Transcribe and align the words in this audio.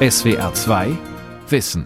SWR 0.00 0.54
2 0.54 0.96
Wissen. 1.48 1.84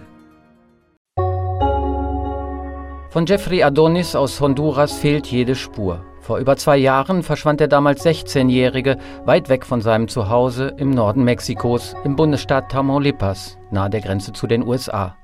Von 3.08 3.24
Jeffrey 3.24 3.62
Adonis 3.62 4.14
aus 4.14 4.38
Honduras 4.38 4.92
fehlt 4.92 5.28
jede 5.28 5.54
Spur. 5.54 6.04
Vor 6.20 6.36
über 6.36 6.58
zwei 6.58 6.76
Jahren 6.76 7.22
verschwand 7.22 7.60
der 7.60 7.68
damals 7.68 8.04
16-Jährige 8.04 8.98
weit 9.24 9.48
weg 9.48 9.64
von 9.64 9.80
seinem 9.80 10.08
Zuhause 10.08 10.74
im 10.76 10.90
Norden 10.90 11.24
Mexikos, 11.24 11.94
im 12.04 12.14
Bundesstaat 12.14 12.70
Tamaulipas, 12.70 13.56
nahe 13.70 13.88
der 13.88 14.02
Grenze 14.02 14.34
zu 14.34 14.46
den 14.46 14.62
USA. 14.62 15.16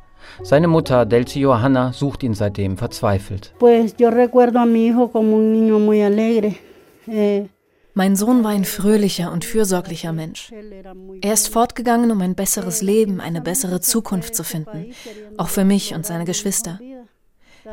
Seine 0.43 0.69
Mutter, 0.69 1.05
Delcy 1.05 1.41
Johanna, 1.41 1.93
sucht 1.93 2.23
ihn 2.23 2.33
seitdem 2.33 2.79
verzweifelt. 2.79 3.53
Pues 3.59 3.97
yo 3.99 4.09
recuerdo 4.09 4.61
a 4.61 4.65
mi 4.65 4.87
hijo 4.87 5.09
como 5.09 5.37
un 5.37 5.53
niño 5.53 5.79
muy 5.79 6.03
alegre. 6.03 6.55
Eh, 7.07 7.49
mein 7.99 8.15
Sohn 8.15 8.45
war 8.45 8.53
ein 8.53 8.65
fröhlicher 8.65 9.33
und 9.33 9.45
fürsorglicher 9.45 10.13
Mensch. 10.13 10.53
Er 11.21 11.33
ist 11.33 11.49
fortgegangen, 11.49 12.13
um 12.13 12.21
ein 12.21 12.37
besseres 12.37 12.81
Leben, 12.81 13.21
eine 13.21 13.41
bessere 13.41 13.81
Zukunft 13.81 14.37
zu 14.37 14.45
finden, 14.45 14.95
auch 15.37 15.49
für 15.49 15.65
mich 15.65 15.95
und 15.97 16.07
seine 16.07 16.25
Geschwister. 16.25 16.79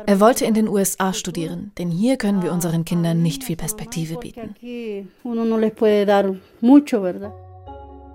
Er 0.04 0.18
wollte 0.18 0.44
in 0.44 0.54
den 0.54 0.66
USA 0.66 1.12
studieren, 1.12 1.70
denn 1.78 1.92
hier 1.92 2.16
können 2.16 2.42
wir 2.42 2.52
unseren 2.52 2.84
Kindern 2.84 3.22
nicht 3.22 3.44
viel 3.44 3.54
Perspektive 3.54 4.16
bieten. 4.16 4.56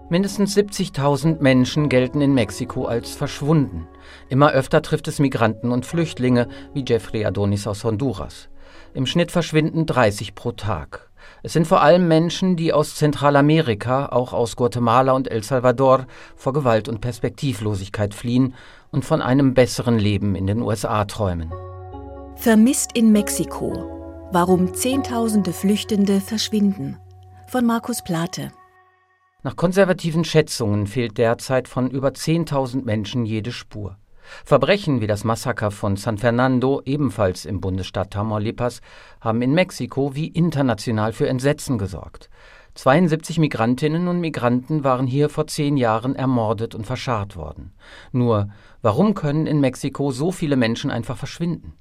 Mindestens 0.09 0.57
70.000 0.57 1.41
Menschen 1.41 1.87
gelten 1.87 2.19
in 2.19 2.33
Mexiko 2.33 2.87
als 2.87 3.11
verschwunden. 3.11 3.87
Immer 4.27 4.51
öfter 4.51 4.81
trifft 4.81 5.07
es 5.07 5.19
Migranten 5.19 5.71
und 5.71 5.85
Flüchtlinge 5.85 6.49
wie 6.73 6.83
Jeffrey 6.85 7.23
Adonis 7.23 7.67
aus 7.67 7.85
Honduras. 7.85 8.49
Im 8.93 9.05
Schnitt 9.05 9.31
verschwinden 9.31 9.85
30 9.85 10.35
pro 10.35 10.51
Tag. 10.51 11.10
Es 11.43 11.53
sind 11.53 11.67
vor 11.67 11.81
allem 11.81 12.07
Menschen, 12.07 12.55
die 12.55 12.73
aus 12.73 12.95
Zentralamerika, 12.95 14.07
auch 14.07 14.33
aus 14.33 14.55
Guatemala 14.55 15.13
und 15.13 15.29
El 15.29 15.43
Salvador, 15.43 16.05
vor 16.35 16.53
Gewalt 16.53 16.87
und 16.87 17.01
Perspektivlosigkeit 17.01 18.13
fliehen 18.13 18.53
und 18.91 19.05
von 19.05 19.21
einem 19.21 19.53
besseren 19.53 19.97
Leben 19.97 20.35
in 20.35 20.47
den 20.47 20.61
USA 20.61 21.05
träumen. 21.05 21.51
Vermisst 22.35 22.91
in 22.93 23.11
Mexiko. 23.11 24.29
Warum 24.31 24.73
Zehntausende 24.73 25.53
Flüchtende 25.53 26.21
verschwinden. 26.21 26.97
Von 27.47 27.65
Markus 27.65 28.03
Plate. 28.03 28.51
Nach 29.43 29.55
konservativen 29.55 30.23
Schätzungen 30.23 30.87
fehlt 30.87 31.17
derzeit 31.17 31.67
von 31.67 31.89
über 31.89 32.09
10.000 32.09 32.83
Menschen 32.83 33.25
jede 33.25 33.51
Spur. 33.51 33.97
Verbrechen 34.45 35.01
wie 35.01 35.07
das 35.07 35.23
Massaker 35.23 35.71
von 35.71 35.95
San 35.97 36.17
Fernando, 36.17 36.81
ebenfalls 36.85 37.45
im 37.45 37.61
Bundesstaat 37.61 38.11
Tamaulipas, 38.11 38.81
haben 39.19 39.41
in 39.41 39.53
Mexiko 39.53 40.15
wie 40.15 40.27
international 40.27 41.13
für 41.13 41.27
Entsetzen 41.27 41.77
gesorgt. 41.77 42.29
72 42.75 43.37
Migrantinnen 43.37 44.07
und 44.07 44.21
Migranten 44.21 44.83
waren 44.83 45.05
hier 45.05 45.29
vor 45.29 45.47
zehn 45.47 45.75
Jahren 45.75 46.15
ermordet 46.15 46.73
und 46.73 46.87
verscharrt 46.87 47.35
worden. 47.35 47.73
Nur, 48.11 48.49
warum 48.81 49.13
können 49.13 49.45
in 49.45 49.59
Mexiko 49.59 50.11
so 50.11 50.31
viele 50.31 50.55
Menschen 50.55 50.89
einfach 50.89 51.17
verschwinden? 51.17 51.73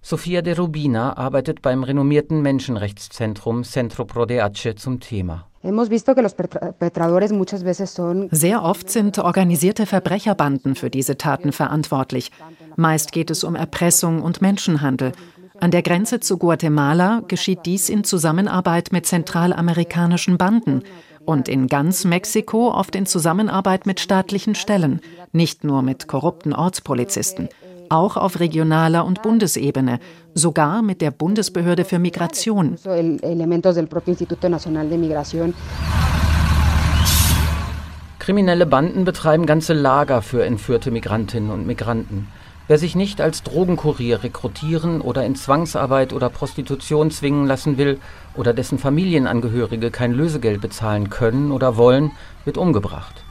Sofia 0.00 0.42
de 0.42 0.54
Rubina 0.54 1.16
arbeitet 1.16 1.62
beim 1.62 1.84
renommierten 1.84 2.40
Menschenrechtszentrum 2.42 3.62
Centro 3.62 4.04
Prodeace 4.04 4.74
zum 4.76 5.00
Thema. 5.00 5.46
Sehr 8.30 8.62
oft 8.62 8.90
sind 8.90 9.18
organisierte 9.18 9.86
Verbrecherbanden 9.86 10.74
für 10.74 10.90
diese 10.90 11.16
Taten 11.16 11.52
verantwortlich. 11.52 12.30
Meist 12.76 13.12
geht 13.12 13.30
es 13.30 13.44
um 13.44 13.54
Erpressung 13.54 14.22
und 14.22 14.42
Menschenhandel. 14.42 15.12
An 15.60 15.70
der 15.70 15.82
Grenze 15.82 16.18
zu 16.18 16.38
Guatemala 16.38 17.22
geschieht 17.28 17.60
dies 17.66 17.88
in 17.88 18.02
Zusammenarbeit 18.02 18.90
mit 18.90 19.06
zentralamerikanischen 19.06 20.36
Banden 20.36 20.82
und 21.24 21.48
in 21.48 21.68
ganz 21.68 22.04
Mexiko 22.04 22.72
oft 22.72 22.96
in 22.96 23.06
Zusammenarbeit 23.06 23.86
mit 23.86 24.00
staatlichen 24.00 24.56
Stellen, 24.56 25.00
nicht 25.30 25.62
nur 25.62 25.82
mit 25.82 26.08
korrupten 26.08 26.52
Ortspolizisten 26.52 27.48
auch 27.92 28.16
auf 28.16 28.40
regionaler 28.40 29.04
und 29.04 29.22
Bundesebene, 29.22 30.00
sogar 30.34 30.82
mit 30.82 31.00
der 31.00 31.10
Bundesbehörde 31.10 31.84
für 31.84 31.98
Migration. 31.98 32.76
Kriminelle 38.18 38.66
Banden 38.66 39.04
betreiben 39.04 39.46
ganze 39.46 39.74
Lager 39.74 40.22
für 40.22 40.44
entführte 40.44 40.90
Migrantinnen 40.90 41.50
und 41.50 41.66
Migranten. 41.66 42.28
Wer 42.68 42.78
sich 42.78 42.94
nicht 42.94 43.20
als 43.20 43.42
Drogenkurier 43.42 44.22
rekrutieren 44.22 45.00
oder 45.00 45.26
in 45.26 45.34
Zwangsarbeit 45.34 46.12
oder 46.12 46.30
Prostitution 46.30 47.10
zwingen 47.10 47.46
lassen 47.46 47.76
will 47.76 47.98
oder 48.34 48.54
dessen 48.54 48.78
Familienangehörige 48.78 49.90
kein 49.90 50.12
Lösegeld 50.12 50.60
bezahlen 50.60 51.10
können 51.10 51.50
oder 51.50 51.76
wollen, 51.76 52.12
wird 52.44 52.56
umgebracht 52.56 53.21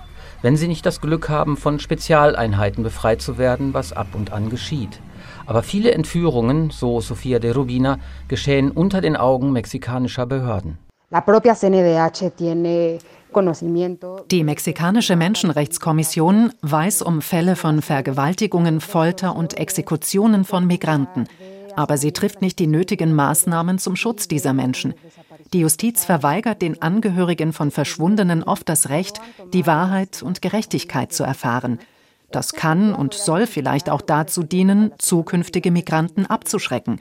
wenn 0.42 0.58
sie 0.58 0.68
nicht 0.68 0.86
das 0.86 1.02
Glück 1.02 1.30
haben, 1.30 1.58
von 1.58 1.80
Spezialeinheiten 1.80 2.84
befreit 2.84 3.22
zu 3.22 3.38
werden, 3.38 3.74
was 3.74 3.94
ab 3.94 4.08
und 4.14 4.32
an 4.32 4.50
geschieht. 4.50 5.02
Aber 5.46 5.64
viele 5.64 5.92
Entführungen, 5.92 6.70
so 6.70 7.02
Sofia 7.02 7.40
de 7.40 7.52
Rubina, 7.52 7.98
geschehen 8.28 8.72
unter 8.72 9.02
den 9.02 9.16
Augen 9.16 9.52
mexikanischer 9.52 10.26
Behörden. 10.26 10.78
Die 14.32 14.44
mexikanische 14.44 15.16
Menschenrechtskommission 15.16 16.52
weiß 16.62 17.02
um 17.02 17.22
Fälle 17.22 17.56
von 17.56 17.82
Vergewaltigungen, 17.82 18.82
Folter 18.82 19.36
und 19.36 19.58
Exekutionen 19.58 20.44
von 20.44 20.68
Migranten, 20.68 21.28
aber 21.76 21.98
sie 21.98 22.12
trifft 22.12 22.42
nicht 22.42 22.60
die 22.60 22.68
nötigen 22.68 23.14
Maßnahmen 23.14 23.78
zum 23.80 23.96
Schutz 23.96 24.28
dieser 24.28 24.54
Menschen. 24.54 24.94
Die 25.54 25.60
Justiz 25.60 26.06
verweigert 26.06 26.62
den 26.62 26.82
Angehörigen 26.82 27.54
von 27.54 27.72
Verschwundenen 27.72 28.44
oft 28.44 28.70
das 28.70 28.90
Recht, 28.90 29.20
die 29.54 29.68
Wahrheit 29.68 30.24
und 30.24 30.42
Gerechtigkeit 30.42 31.12
zu 31.12 31.24
erfahren. 31.24 31.80
Das 32.32 32.54
kann 32.54 32.94
und 32.94 33.14
soll 33.14 33.46
vielleicht 33.46 33.90
auch 33.90 34.02
dazu 34.02 34.44
dienen, 34.44 34.94
zukünftige 34.98 35.70
Migranten 35.70 36.26
abzuschrecken. 36.26 37.00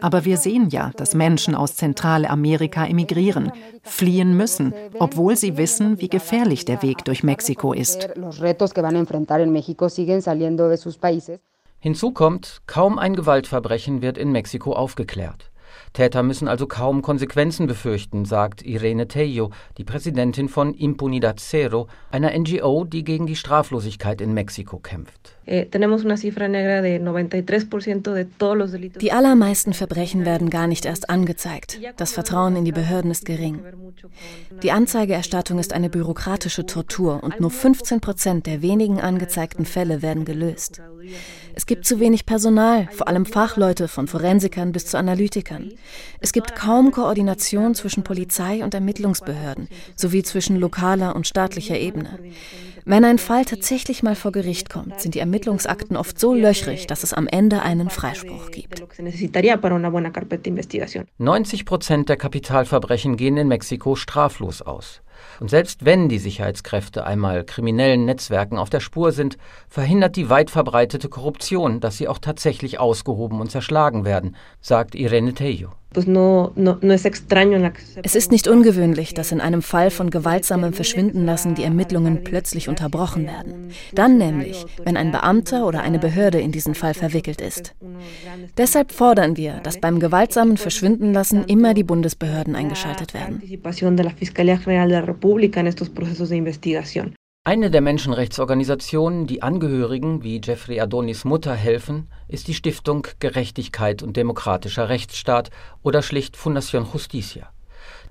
Aber 0.00 0.24
wir 0.24 0.36
sehen 0.36 0.68
ja, 0.70 0.92
dass 0.96 1.14
Menschen 1.14 1.54
aus 1.54 1.74
Zentralamerika 1.74 2.86
emigrieren, 2.86 3.52
fliehen 3.82 4.36
müssen, 4.36 4.72
obwohl 4.98 5.36
sie 5.36 5.56
wissen, 5.56 6.00
wie 6.00 6.08
gefährlich 6.08 6.64
der 6.64 6.82
Weg 6.82 7.04
durch 7.04 7.24
Mexiko 7.24 7.72
ist. 7.72 8.08
Hinzu 11.80 12.10
kommt, 12.10 12.62
kaum 12.66 12.98
ein 12.98 13.14
Gewaltverbrechen 13.14 14.02
wird 14.02 14.18
in 14.18 14.32
Mexiko 14.32 14.72
aufgeklärt. 14.72 15.52
Täter 15.92 16.22
müssen 16.22 16.48
also 16.48 16.66
kaum 16.66 17.02
Konsequenzen 17.02 17.66
befürchten, 17.66 18.24
sagt 18.24 18.62
Irene 18.62 19.08
Tello, 19.08 19.50
die 19.78 19.84
Präsidentin 19.84 20.48
von 20.48 20.74
Impunidad 20.74 21.40
Zero, 21.40 21.88
einer 22.10 22.36
NGO, 22.36 22.84
die 22.84 23.04
gegen 23.04 23.26
die 23.26 23.36
Straflosigkeit 23.36 24.20
in 24.20 24.34
Mexiko 24.34 24.78
kämpft. 24.78 25.36
Eh, 25.46 25.64
die 29.00 29.12
allermeisten 29.12 29.72
Verbrechen 29.72 30.26
werden 30.26 30.50
gar 30.50 30.66
nicht 30.66 30.84
erst 30.84 31.08
angezeigt. 31.08 31.80
Das 31.96 32.12
Vertrauen 32.12 32.56
in 32.56 32.64
die 32.66 32.72
Behörden 32.72 33.10
ist 33.10 33.24
gering. 33.24 33.60
Die 34.62 34.72
Anzeigeerstattung 34.72 35.58
ist 35.58 35.72
eine 35.72 35.88
bürokratische 35.88 36.66
Tortur 36.66 37.22
und 37.22 37.40
nur 37.40 37.50
15 37.50 38.00
Prozent 38.00 38.46
der 38.46 38.60
wenigen 38.60 39.00
angezeigten 39.00 39.64
Fälle 39.64 40.02
werden 40.02 40.26
gelöst. 40.26 40.82
Es 41.58 41.66
gibt 41.66 41.86
zu 41.86 41.98
wenig 41.98 42.24
Personal, 42.24 42.86
vor 42.92 43.08
allem 43.08 43.26
Fachleute 43.26 43.88
von 43.88 44.06
Forensikern 44.06 44.70
bis 44.70 44.86
zu 44.86 44.96
Analytikern. 44.96 45.72
Es 46.20 46.32
gibt 46.32 46.54
kaum 46.54 46.92
Koordination 46.92 47.74
zwischen 47.74 48.04
Polizei 48.04 48.62
und 48.62 48.74
Ermittlungsbehörden 48.74 49.66
sowie 49.96 50.22
zwischen 50.22 50.54
lokaler 50.54 51.16
und 51.16 51.26
staatlicher 51.26 51.76
Ebene. 51.76 52.16
Wenn 52.84 53.04
ein 53.04 53.18
Fall 53.18 53.44
tatsächlich 53.44 54.04
mal 54.04 54.14
vor 54.14 54.30
Gericht 54.30 54.70
kommt, 54.70 55.00
sind 55.00 55.16
die 55.16 55.18
Ermittlungsakten 55.18 55.96
oft 55.96 56.20
so 56.20 56.32
löchrig, 56.32 56.86
dass 56.86 57.02
es 57.02 57.12
am 57.12 57.26
Ende 57.26 57.60
einen 57.60 57.90
Freispruch 57.90 58.52
gibt. 58.52 58.80
90 61.18 61.64
Prozent 61.64 62.08
der 62.08 62.16
Kapitalverbrechen 62.16 63.16
gehen 63.16 63.36
in 63.36 63.48
Mexiko 63.48 63.96
straflos 63.96 64.62
aus. 64.62 65.02
Und 65.40 65.50
selbst 65.50 65.84
wenn 65.84 66.08
die 66.08 66.18
Sicherheitskräfte 66.18 67.04
einmal 67.04 67.44
kriminellen 67.44 68.04
Netzwerken 68.04 68.58
auf 68.58 68.70
der 68.70 68.80
Spur 68.80 69.12
sind, 69.12 69.38
verhindert 69.68 70.16
die 70.16 70.30
weit 70.30 70.50
verbreitete 70.50 71.08
Korruption, 71.08 71.80
dass 71.80 71.96
sie 71.96 72.08
auch 72.08 72.18
tatsächlich 72.18 72.80
ausgehoben 72.80 73.40
und 73.40 73.50
zerschlagen 73.50 74.04
werden, 74.04 74.36
sagt 74.60 74.94
Irene 74.94 75.34
Tello. 75.34 75.72
Es 78.02 78.14
ist 78.14 78.30
nicht 78.30 78.48
ungewöhnlich, 78.48 79.14
dass 79.14 79.32
in 79.32 79.40
einem 79.40 79.62
Fall 79.62 79.90
von 79.90 80.10
gewaltsamem 80.10 80.72
Verschwindenlassen 80.72 81.54
die 81.54 81.64
Ermittlungen 81.64 82.24
plötzlich 82.24 82.68
unterbrochen 82.68 83.26
werden. 83.26 83.70
Dann 83.94 84.18
nämlich, 84.18 84.64
wenn 84.84 84.96
ein 84.96 85.12
Beamter 85.12 85.66
oder 85.66 85.82
eine 85.82 85.98
Behörde 85.98 86.40
in 86.40 86.52
diesen 86.52 86.74
Fall 86.74 86.94
verwickelt 86.94 87.40
ist. 87.40 87.74
Deshalb 88.56 88.92
fordern 88.92 89.36
wir, 89.36 89.60
dass 89.62 89.80
beim 89.80 90.00
gewaltsamen 90.00 90.56
Verschwindenlassen 90.56 91.44
immer 91.44 91.74
die 91.74 91.84
Bundesbehörden 91.84 92.54
eingeschaltet 92.54 93.14
werden. 93.14 93.42
Eine 97.48 97.70
der 97.70 97.80
Menschenrechtsorganisationen, 97.80 99.26
die 99.26 99.42
Angehörigen 99.42 100.22
wie 100.22 100.38
Jeffrey 100.44 100.80
Adonis 100.80 101.24
Mutter 101.24 101.54
helfen, 101.54 102.08
ist 102.28 102.46
die 102.46 102.52
Stiftung 102.52 103.06
Gerechtigkeit 103.20 104.02
und 104.02 104.18
demokratischer 104.18 104.90
Rechtsstaat 104.90 105.48
oder 105.82 106.02
schlicht 106.02 106.36
Fundación 106.36 106.84
Justicia. 106.92 107.48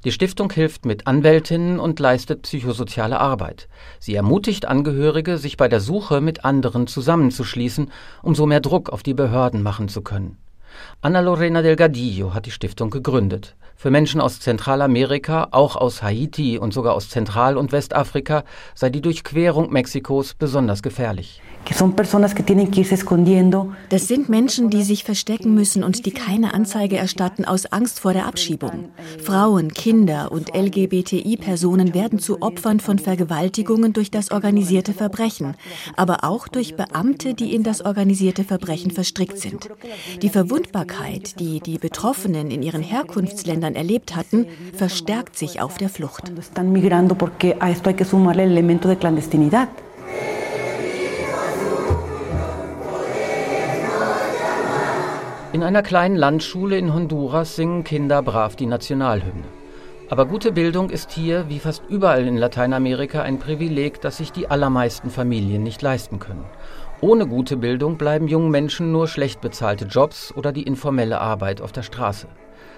Die 0.03 0.11
Stiftung 0.11 0.51
hilft 0.51 0.87
mit 0.87 1.05
Anwältinnen 1.05 1.79
und 1.79 1.99
leistet 1.99 2.41
psychosoziale 2.41 3.19
Arbeit. 3.19 3.69
Sie 3.99 4.15
ermutigt 4.15 4.67
Angehörige, 4.67 5.37
sich 5.37 5.55
bei 5.55 5.67
der 5.67 5.81
Suche 5.81 6.19
mit 6.19 6.43
anderen 6.43 6.87
zusammenzuschließen, 6.87 7.91
um 8.23 8.33
so 8.33 8.47
mehr 8.47 8.59
Druck 8.59 8.89
auf 8.89 9.03
die 9.03 9.13
Behörden 9.13 9.61
machen 9.61 9.87
zu 9.87 10.01
können. 10.01 10.39
Ana 11.01 11.19
Lorena 11.19 11.61
Delgadillo 11.61 12.33
hat 12.33 12.47
die 12.47 12.51
Stiftung 12.51 12.89
gegründet. 12.89 13.55
Für 13.79 13.91
Menschen 13.91 14.21
aus 14.21 14.39
Zentralamerika, 14.39 15.49
auch 15.51 15.75
aus 15.75 16.01
Haiti 16.01 16.57
und 16.57 16.73
sogar 16.73 16.95
aus 16.95 17.09
Zentral- 17.09 17.57
und 17.57 17.71
Westafrika 17.71 18.43
sei 18.73 18.89
die 18.89 19.01
Durchquerung 19.01 19.71
Mexikos 19.71 20.33
besonders 20.33 20.81
gefährlich. 20.81 21.43
Das 23.89 24.07
sind 24.07 24.29
Menschen, 24.29 24.69
die 24.69 24.83
sich 24.83 25.03
verstecken 25.03 25.53
müssen 25.53 25.83
und 25.83 26.05
die 26.05 26.11
keine 26.11 26.53
Anzeige 26.53 26.97
erstatten 26.97 27.45
aus 27.45 27.65
Angst 27.67 27.99
vor 27.99 28.13
der 28.13 28.25
Abschiebung. 28.25 28.89
Frauen, 29.21 29.73
Kinder 29.73 30.31
und 30.31 30.55
LGBTI-Personen 30.55 31.93
werden 31.93 32.19
zu 32.19 32.41
Opfern 32.41 32.79
von 32.79 32.99
Vergewaltigungen 32.99 33.93
durch 33.93 34.09
das 34.09 34.31
organisierte 34.31 34.93
Verbrechen, 34.93 35.55
aber 35.95 36.23
auch 36.23 36.47
durch 36.47 36.75
Beamte, 36.75 37.33
die 37.33 37.53
in 37.53 37.63
das 37.63 37.81
organisierte 37.81 38.43
Verbrechen 38.45 38.91
verstrickt 38.91 39.37
sind. 39.37 39.69
Die 40.21 40.29
Verwundbarkeit, 40.29 41.39
die 41.39 41.59
die 41.59 41.77
Betroffenen 41.77 42.49
in 42.49 42.63
ihren 42.63 42.81
Herkunftsländern 42.81 43.66
erlebt 43.75 44.15
hatten, 44.15 44.47
verstärkt 44.73 45.37
sich 45.37 45.61
auf 45.61 45.77
der 45.77 45.89
Flucht. 45.89 46.23
In 55.53 55.63
einer 55.63 55.81
kleinen 55.81 56.15
Landschule 56.15 56.77
in 56.77 56.93
Honduras 56.93 57.55
singen 57.55 57.83
Kinder 57.83 58.21
brav 58.21 58.55
die 58.55 58.67
Nationalhymne. 58.67 59.45
Aber 60.09 60.25
gute 60.25 60.51
Bildung 60.51 60.89
ist 60.89 61.11
hier, 61.11 61.49
wie 61.49 61.59
fast 61.59 61.83
überall 61.89 62.27
in 62.27 62.37
Lateinamerika, 62.37 63.23
ein 63.23 63.39
Privileg, 63.39 63.99
das 63.99 64.17
sich 64.17 64.31
die 64.31 64.49
allermeisten 64.49 65.09
Familien 65.09 65.63
nicht 65.63 65.81
leisten 65.81 66.19
können. 66.19 66.45
Ohne 67.01 67.27
gute 67.27 67.57
Bildung 67.57 67.97
bleiben 67.97 68.27
jungen 68.27 68.49
Menschen 68.49 68.91
nur 68.91 69.07
schlecht 69.07 69.41
bezahlte 69.41 69.85
Jobs 69.85 70.33
oder 70.35 70.51
die 70.51 70.63
informelle 70.63 71.19
Arbeit 71.19 71.61
auf 71.61 71.71
der 71.71 71.83
Straße. 71.83 72.27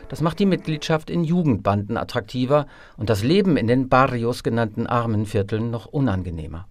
Das 0.10 0.22
macht 0.22 0.40
die 0.40 0.46
Mitgliedschaft 0.46 1.10
in 1.10 1.24
Jugendbanden 1.24 1.96
attraktiver 1.96 2.68
und 2.98 3.10
das 3.10 3.24
Leben 3.24 3.56
in 3.58 3.68
den 3.68 3.90
Barrios 3.90 4.44
genannten 4.44 4.88
Armenvierteln 4.88 5.72
noch 5.72 5.86
unangenehmer. 5.86 6.68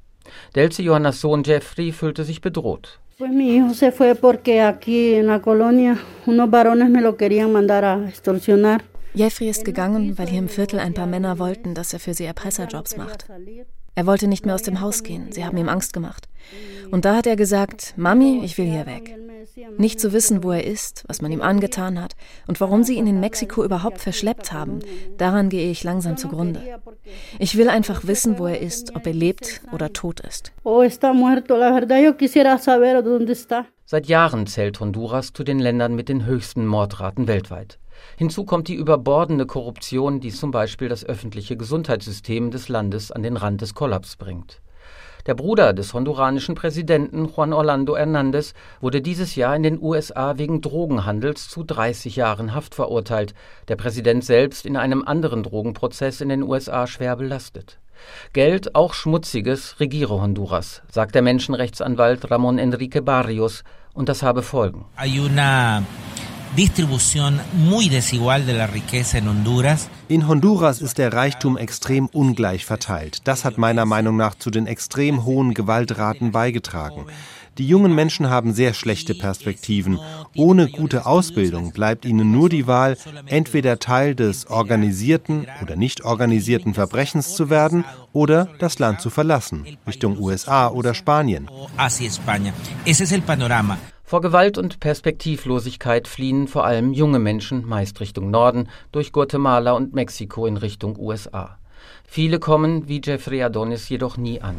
Delce 0.54 0.78
Johannas 0.78 1.20
Sohn 1.20 1.42
Jeffrey 1.44 1.92
fühlte 1.92 2.24
sich 2.24 2.40
bedroht. 2.40 3.00
Jeffrey 9.14 9.48
ist 9.48 9.64
gegangen, 9.64 10.18
weil 10.18 10.28
hier 10.28 10.38
im 10.38 10.48
Viertel 10.48 10.78
ein 10.78 10.94
paar 10.94 11.06
Männer 11.06 11.38
wollten, 11.38 11.74
dass 11.74 11.92
er 11.92 11.98
für 11.98 12.14
sie 12.14 12.24
Erpresserjobs 12.24 12.96
macht. 12.96 13.26
Er 13.98 14.06
wollte 14.06 14.28
nicht 14.28 14.46
mehr 14.46 14.54
aus 14.54 14.62
dem 14.62 14.80
Haus 14.80 15.02
gehen, 15.02 15.32
sie 15.32 15.44
haben 15.44 15.56
ihm 15.56 15.68
Angst 15.68 15.92
gemacht. 15.92 16.28
Und 16.92 17.04
da 17.04 17.16
hat 17.16 17.26
er 17.26 17.34
gesagt, 17.34 17.94
Mami, 17.96 18.42
ich 18.44 18.56
will 18.56 18.66
hier 18.66 18.86
weg. 18.86 19.18
Nicht 19.76 19.98
zu 19.98 20.12
wissen, 20.12 20.44
wo 20.44 20.52
er 20.52 20.62
ist, 20.62 21.02
was 21.08 21.20
man 21.20 21.32
ihm 21.32 21.42
angetan 21.42 22.00
hat 22.00 22.14
und 22.46 22.60
warum 22.60 22.84
sie 22.84 22.94
ihn 22.94 23.08
in 23.08 23.18
Mexiko 23.18 23.64
überhaupt 23.64 24.00
verschleppt 24.00 24.52
haben, 24.52 24.78
daran 25.16 25.48
gehe 25.48 25.68
ich 25.68 25.82
langsam 25.82 26.16
zugrunde. 26.16 26.62
Ich 27.40 27.58
will 27.58 27.68
einfach 27.68 28.06
wissen, 28.06 28.38
wo 28.38 28.46
er 28.46 28.60
ist, 28.60 28.94
ob 28.94 29.04
er 29.04 29.14
lebt 29.14 29.62
oder 29.72 29.92
tot 29.92 30.20
ist. 30.20 30.52
Seit 33.84 34.06
Jahren 34.06 34.46
zählt 34.46 34.78
Honduras 34.78 35.32
zu 35.32 35.42
den 35.42 35.58
Ländern 35.58 35.96
mit 35.96 36.08
den 36.08 36.24
höchsten 36.24 36.66
Mordraten 36.66 37.26
weltweit. 37.26 37.80
Hinzu 38.16 38.44
kommt 38.44 38.68
die 38.68 38.74
überbordende 38.74 39.46
Korruption, 39.46 40.20
die 40.20 40.30
zum 40.30 40.50
Beispiel 40.50 40.88
das 40.88 41.04
öffentliche 41.04 41.56
Gesundheitssystem 41.56 42.50
des 42.50 42.68
Landes 42.68 43.12
an 43.12 43.22
den 43.22 43.36
Rand 43.36 43.60
des 43.60 43.74
Kollaps 43.74 44.16
bringt. 44.16 44.60
Der 45.26 45.34
Bruder 45.34 45.74
des 45.74 45.92
honduranischen 45.92 46.54
Präsidenten 46.54 47.26
Juan 47.26 47.52
Orlando 47.52 47.96
Hernández 47.96 48.54
wurde 48.80 49.02
dieses 49.02 49.34
Jahr 49.34 49.54
in 49.54 49.62
den 49.62 49.78
USA 49.78 50.38
wegen 50.38 50.62
Drogenhandels 50.62 51.50
zu 51.50 51.64
30 51.64 52.16
Jahren 52.16 52.54
Haft 52.54 52.74
verurteilt, 52.74 53.34
der 53.68 53.76
Präsident 53.76 54.24
selbst 54.24 54.64
in 54.64 54.76
einem 54.76 55.04
anderen 55.04 55.42
Drogenprozess 55.42 56.22
in 56.22 56.30
den 56.30 56.42
USA 56.42 56.86
schwer 56.86 57.16
belastet. 57.16 57.78
Geld, 58.32 58.74
auch 58.74 58.94
schmutziges, 58.94 59.80
regiere 59.80 60.20
Honduras, 60.20 60.82
sagt 60.90 61.14
der 61.14 61.22
Menschenrechtsanwalt 61.22 62.30
Ramon 62.30 62.58
Enrique 62.58 63.02
Barrios, 63.02 63.64
und 63.92 64.08
das 64.08 64.22
habe 64.22 64.42
Folgen. 64.42 64.86
Hay 64.96 65.18
una 65.18 65.82
distribución 66.56 67.40
muy 67.52 67.88
desigual 67.88 68.46
de 68.46 68.54
la 68.54 68.66
riqueza 68.66 69.18
en 69.18 69.28
Honduras. 69.28 69.88
In 70.08 70.26
Honduras 70.26 70.80
ist 70.80 70.98
der 70.98 71.12
Reichtum 71.12 71.56
extrem 71.56 72.06
ungleich 72.06 72.64
verteilt. 72.64 73.20
Das 73.24 73.44
hat 73.44 73.58
meiner 73.58 73.84
Meinung 73.84 74.16
nach 74.16 74.34
zu 74.34 74.50
den 74.50 74.66
extrem 74.66 75.24
hohen 75.24 75.54
Gewaltraten 75.54 76.32
beigetragen. 76.32 77.06
Die 77.58 77.66
jungen 77.66 77.92
Menschen 77.92 78.30
haben 78.30 78.54
sehr 78.54 78.72
schlechte 78.72 79.14
Perspektiven. 79.14 79.98
Ohne 80.36 80.68
gute 80.68 81.06
Ausbildung 81.06 81.72
bleibt 81.72 82.04
ihnen 82.04 82.30
nur 82.30 82.48
die 82.48 82.68
Wahl, 82.68 82.96
entweder 83.26 83.80
Teil 83.80 84.14
des 84.14 84.46
organisierten 84.46 85.48
oder 85.60 85.74
nicht 85.74 86.04
organisierten 86.04 86.74
Verbrechens 86.74 87.34
zu 87.34 87.50
werden 87.50 87.84
oder 88.12 88.48
das 88.60 88.78
Land 88.78 89.00
zu 89.00 89.10
verlassen, 89.10 89.66
Richtung 89.88 90.20
USA 90.20 90.68
oder 90.68 90.94
Spanien. 90.94 91.48
Vor 94.08 94.22
Gewalt 94.22 94.56
und 94.56 94.80
Perspektivlosigkeit 94.80 96.08
fliehen 96.08 96.48
vor 96.48 96.64
allem 96.64 96.94
junge 96.94 97.18
Menschen, 97.18 97.68
meist 97.68 98.00
Richtung 98.00 98.30
Norden, 98.30 98.70
durch 98.90 99.12
Guatemala 99.12 99.72
und 99.72 99.92
Mexiko 99.92 100.46
in 100.46 100.56
Richtung 100.56 100.98
USA. 100.98 101.58
Viele 102.06 102.38
kommen, 102.38 102.88
wie 102.88 103.02
Jeffrey 103.04 103.42
Adonis, 103.42 103.90
jedoch 103.90 104.16
nie 104.16 104.40
an. 104.40 104.56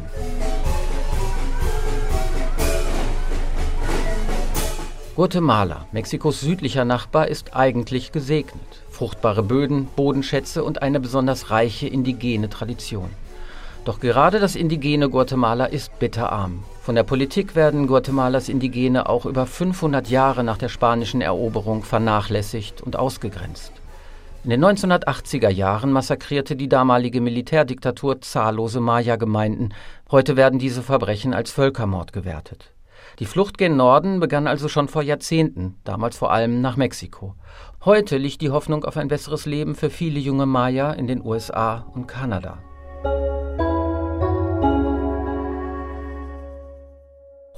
Guatemala, 5.16 5.84
Mexikos 5.90 6.40
südlicher 6.40 6.84
Nachbar, 6.84 7.26
ist 7.26 7.56
eigentlich 7.56 8.12
gesegnet. 8.12 8.84
Fruchtbare 8.88 9.42
Böden, 9.42 9.88
Bodenschätze 9.96 10.62
und 10.62 10.80
eine 10.80 11.00
besonders 11.00 11.50
reiche 11.50 11.88
indigene 11.88 12.50
Tradition. 12.50 13.10
Doch 13.84 13.98
gerade 13.98 14.40
das 14.40 14.56
indigene 14.56 15.08
Guatemala 15.08 15.64
ist 15.64 15.98
bitterarm. 15.98 16.64
Von 16.82 16.94
der 16.94 17.02
Politik 17.02 17.54
werden 17.54 17.86
Guatemalas 17.86 18.48
Indigene 18.48 19.08
auch 19.08 19.24
über 19.24 19.46
500 19.46 20.08
Jahre 20.08 20.44
nach 20.44 20.58
der 20.58 20.68
spanischen 20.68 21.20
Eroberung 21.22 21.82
vernachlässigt 21.82 22.82
und 22.82 22.96
ausgegrenzt. 22.96 23.72
In 24.44 24.50
den 24.50 24.64
1980er 24.64 25.50
Jahren 25.50 25.92
massakrierte 25.92 26.56
die 26.56 26.68
damalige 26.68 27.20
Militärdiktatur 27.20 28.20
zahllose 28.22 28.80
Maya-Gemeinden. 28.80 29.74
Heute 30.10 30.36
werden 30.36 30.58
diese 30.58 30.82
Verbrechen 30.82 31.34
als 31.34 31.50
Völkermord 31.50 32.12
gewertet. 32.12 32.72
Die 33.18 33.26
Flucht 33.26 33.58
gen 33.58 33.76
Norden 33.76 34.18
begann 34.20 34.46
also 34.46 34.68
schon 34.68 34.88
vor 34.88 35.02
Jahrzehnten, 35.02 35.76
damals 35.84 36.16
vor 36.16 36.32
allem 36.32 36.60
nach 36.62 36.76
Mexiko. 36.76 37.34
Heute 37.84 38.16
liegt 38.16 38.40
die 38.40 38.50
Hoffnung 38.50 38.84
auf 38.84 38.96
ein 38.96 39.08
besseres 39.08 39.46
Leben 39.46 39.74
für 39.74 39.90
viele 39.90 40.20
junge 40.20 40.46
Maya 40.46 40.92
in 40.92 41.06
den 41.06 41.24
USA 41.24 41.86
und 41.94 42.06
Kanada. 42.06 42.58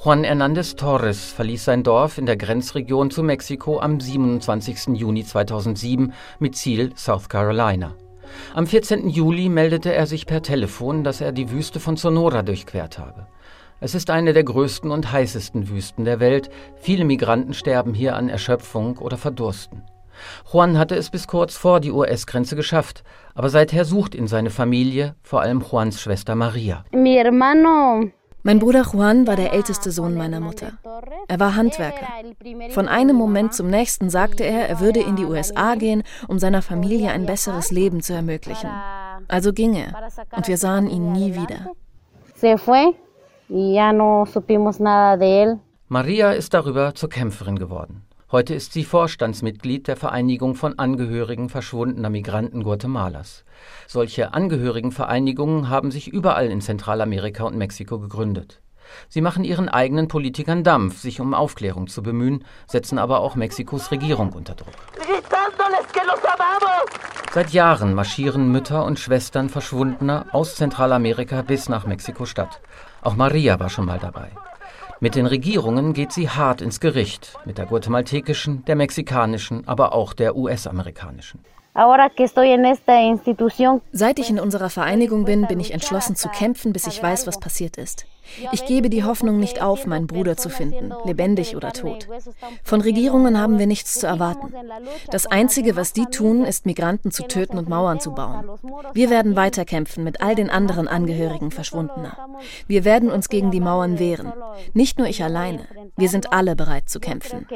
Juan 0.04 0.24
Hernández 0.24 0.74
Torres 0.74 1.30
verließ 1.30 1.64
sein 1.64 1.84
Dorf 1.84 2.18
in 2.18 2.26
der 2.26 2.36
Grenzregion 2.36 3.12
zu 3.12 3.22
Mexiko 3.22 3.78
am 3.78 4.00
27. 4.00 4.98
Juni 4.98 5.24
2007 5.24 6.12
mit 6.40 6.56
Ziel 6.56 6.90
South 6.96 7.28
Carolina. 7.28 7.94
Am 8.52 8.66
14. 8.66 9.08
Juli 9.08 9.48
meldete 9.48 9.94
er 9.94 10.08
sich 10.08 10.26
per 10.26 10.42
Telefon, 10.42 11.04
dass 11.04 11.20
er 11.20 11.30
die 11.30 11.52
Wüste 11.52 11.78
von 11.78 11.96
Sonora 11.96 12.42
durchquert 12.42 12.98
habe. 12.98 13.28
Es 13.78 13.94
ist 13.94 14.10
eine 14.10 14.32
der 14.32 14.42
größten 14.42 14.90
und 14.90 15.12
heißesten 15.12 15.68
Wüsten 15.68 16.04
der 16.04 16.18
Welt. 16.18 16.50
Viele 16.80 17.04
Migranten 17.04 17.54
sterben 17.54 17.94
hier 17.94 18.16
an 18.16 18.28
Erschöpfung 18.28 18.98
oder 18.98 19.16
Verdursten. 19.16 19.84
Juan 20.52 20.78
hatte 20.78 20.96
es 20.96 21.10
bis 21.10 21.28
kurz 21.28 21.56
vor 21.56 21.78
die 21.78 21.92
US-Grenze 21.92 22.56
geschafft, 22.56 23.04
aber 23.36 23.50
seither 23.50 23.84
sucht 23.84 24.16
ihn 24.16 24.26
seine 24.26 24.50
Familie, 24.50 25.14
vor 25.22 25.42
allem 25.42 25.60
Juans 25.62 26.00
Schwester 26.00 26.34
Maria. 26.34 26.84
Mi 26.90 27.14
hermano 27.14 28.10
mein 28.42 28.58
Bruder 28.58 28.82
Juan 28.92 29.26
war 29.26 29.36
der 29.36 29.52
älteste 29.52 29.90
Sohn 29.90 30.14
meiner 30.14 30.40
Mutter. 30.40 30.72
Er 31.28 31.40
war 31.40 31.54
Handwerker. 31.54 32.06
Von 32.70 32.88
einem 32.88 33.16
Moment 33.16 33.54
zum 33.54 33.68
nächsten 33.68 34.10
sagte 34.10 34.44
er, 34.44 34.68
er 34.68 34.80
würde 34.80 35.00
in 35.00 35.16
die 35.16 35.24
USA 35.24 35.74
gehen, 35.74 36.02
um 36.28 36.38
seiner 36.38 36.62
Familie 36.62 37.10
ein 37.10 37.26
besseres 37.26 37.70
Leben 37.70 38.02
zu 38.02 38.12
ermöglichen. 38.12 38.70
Also 39.28 39.52
ging 39.52 39.74
er 39.74 39.92
und 40.36 40.48
wir 40.48 40.56
sahen 40.58 40.88
ihn 40.88 41.12
nie 41.12 41.34
wieder. 41.34 41.72
Maria 45.88 46.32
ist 46.32 46.54
darüber 46.54 46.94
zur 46.94 47.10
Kämpferin 47.10 47.58
geworden. 47.58 48.06
Heute 48.32 48.54
ist 48.54 48.72
sie 48.72 48.84
Vorstandsmitglied 48.84 49.88
der 49.88 49.96
Vereinigung 49.98 50.54
von 50.54 50.78
Angehörigen 50.78 51.50
verschwundener 51.50 52.08
Migranten 52.08 52.62
Guatemalas. 52.62 53.44
Solche 53.86 54.32
Angehörigenvereinigungen 54.32 55.68
haben 55.68 55.90
sich 55.90 56.08
überall 56.08 56.46
in 56.46 56.62
Zentralamerika 56.62 57.44
und 57.44 57.58
Mexiko 57.58 57.98
gegründet. 57.98 58.62
Sie 59.10 59.20
machen 59.20 59.44
ihren 59.44 59.68
eigenen 59.68 60.08
Politikern 60.08 60.64
Dampf, 60.64 60.98
sich 60.98 61.20
um 61.20 61.34
Aufklärung 61.34 61.88
zu 61.88 62.02
bemühen, 62.02 62.46
setzen 62.66 62.96
aber 62.96 63.20
auch 63.20 63.34
Mexikos 63.34 63.90
Regierung 63.90 64.32
unter 64.32 64.54
Druck. 64.54 64.72
Seit 67.34 67.50
Jahren 67.50 67.92
marschieren 67.92 68.50
Mütter 68.50 68.86
und 68.86 68.98
Schwestern 68.98 69.50
Verschwundener 69.50 70.24
aus 70.32 70.54
Zentralamerika 70.54 71.42
bis 71.42 71.68
nach 71.68 71.86
Mexiko-Stadt. 71.86 72.62
Auch 73.02 73.14
Maria 73.14 73.60
war 73.60 73.68
schon 73.68 73.84
mal 73.84 73.98
dabei. 73.98 74.30
Mit 75.02 75.16
den 75.16 75.26
Regierungen 75.26 75.94
geht 75.94 76.12
sie 76.12 76.28
hart 76.28 76.60
ins 76.60 76.78
Gericht, 76.78 77.36
mit 77.44 77.58
der 77.58 77.66
guatemaltekischen, 77.66 78.64
der 78.66 78.76
mexikanischen, 78.76 79.66
aber 79.66 79.94
auch 79.94 80.12
der 80.12 80.36
US-amerikanischen. 80.36 81.40
Seit 83.92 84.18
ich 84.18 84.28
in 84.28 84.38
unserer 84.38 84.68
Vereinigung 84.68 85.24
bin, 85.24 85.46
bin 85.46 85.58
ich 85.58 85.72
entschlossen 85.72 86.16
zu 86.16 86.28
kämpfen, 86.28 86.74
bis 86.74 86.86
ich 86.86 87.02
weiß, 87.02 87.26
was 87.26 87.40
passiert 87.40 87.78
ist. 87.78 88.04
Ich 88.52 88.66
gebe 88.66 88.90
die 88.90 89.04
Hoffnung 89.04 89.38
nicht 89.40 89.62
auf, 89.62 89.86
meinen 89.86 90.06
Bruder 90.06 90.36
zu 90.36 90.50
finden, 90.50 90.92
lebendig 91.04 91.56
oder 91.56 91.72
tot. 91.72 92.08
Von 92.62 92.82
Regierungen 92.82 93.40
haben 93.40 93.58
wir 93.58 93.66
nichts 93.66 93.98
zu 93.98 94.06
erwarten. 94.06 94.52
Das 95.10 95.26
Einzige, 95.26 95.74
was 95.74 95.94
die 95.94 96.04
tun, 96.06 96.44
ist 96.44 96.66
Migranten 96.66 97.10
zu 97.10 97.26
töten 97.26 97.56
und 97.56 97.70
Mauern 97.70 98.00
zu 98.00 98.12
bauen. 98.12 98.50
Wir 98.92 99.08
werden 99.08 99.34
weiterkämpfen 99.34 100.04
mit 100.04 100.20
all 100.20 100.34
den 100.34 100.50
anderen 100.50 100.88
Angehörigen 100.88 101.50
Verschwundener. 101.50 102.16
Wir 102.66 102.84
werden 102.84 103.10
uns 103.10 103.28
gegen 103.30 103.50
die 103.50 103.60
Mauern 103.60 103.98
wehren. 103.98 104.32
Nicht 104.74 104.98
nur 104.98 105.08
ich 105.08 105.24
alleine. 105.24 105.66
Wir 105.96 106.10
sind 106.10 106.32
alle 106.34 106.54
bereit 106.54 106.90
zu 106.90 107.00
kämpfen. 107.00 107.46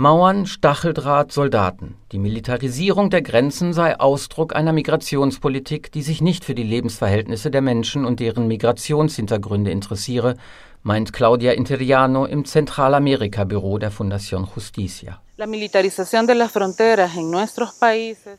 Mauern, 0.00 0.46
Stacheldraht, 0.46 1.30
Soldaten. 1.30 1.94
Die 2.12 2.18
Militarisierung 2.18 3.10
der 3.10 3.20
Grenzen 3.20 3.74
sei 3.74 4.00
Ausdruck 4.00 4.56
einer 4.56 4.72
Migrationspolitik, 4.72 5.92
die 5.92 6.00
sich 6.00 6.22
nicht 6.22 6.42
für 6.42 6.54
die 6.54 6.62
Lebensverhältnisse 6.62 7.50
der 7.50 7.60
Menschen 7.60 8.06
und 8.06 8.18
deren 8.18 8.48
Migrationshintergründe 8.48 9.70
interessiere, 9.70 10.36
meint 10.82 11.12
Claudia 11.12 11.52
Interiano 11.52 12.24
im 12.24 12.44
Zentralamerika-Büro 12.44 13.78
der 13.78 13.90
Fundación 13.90 14.48
Justicia. 14.54 15.20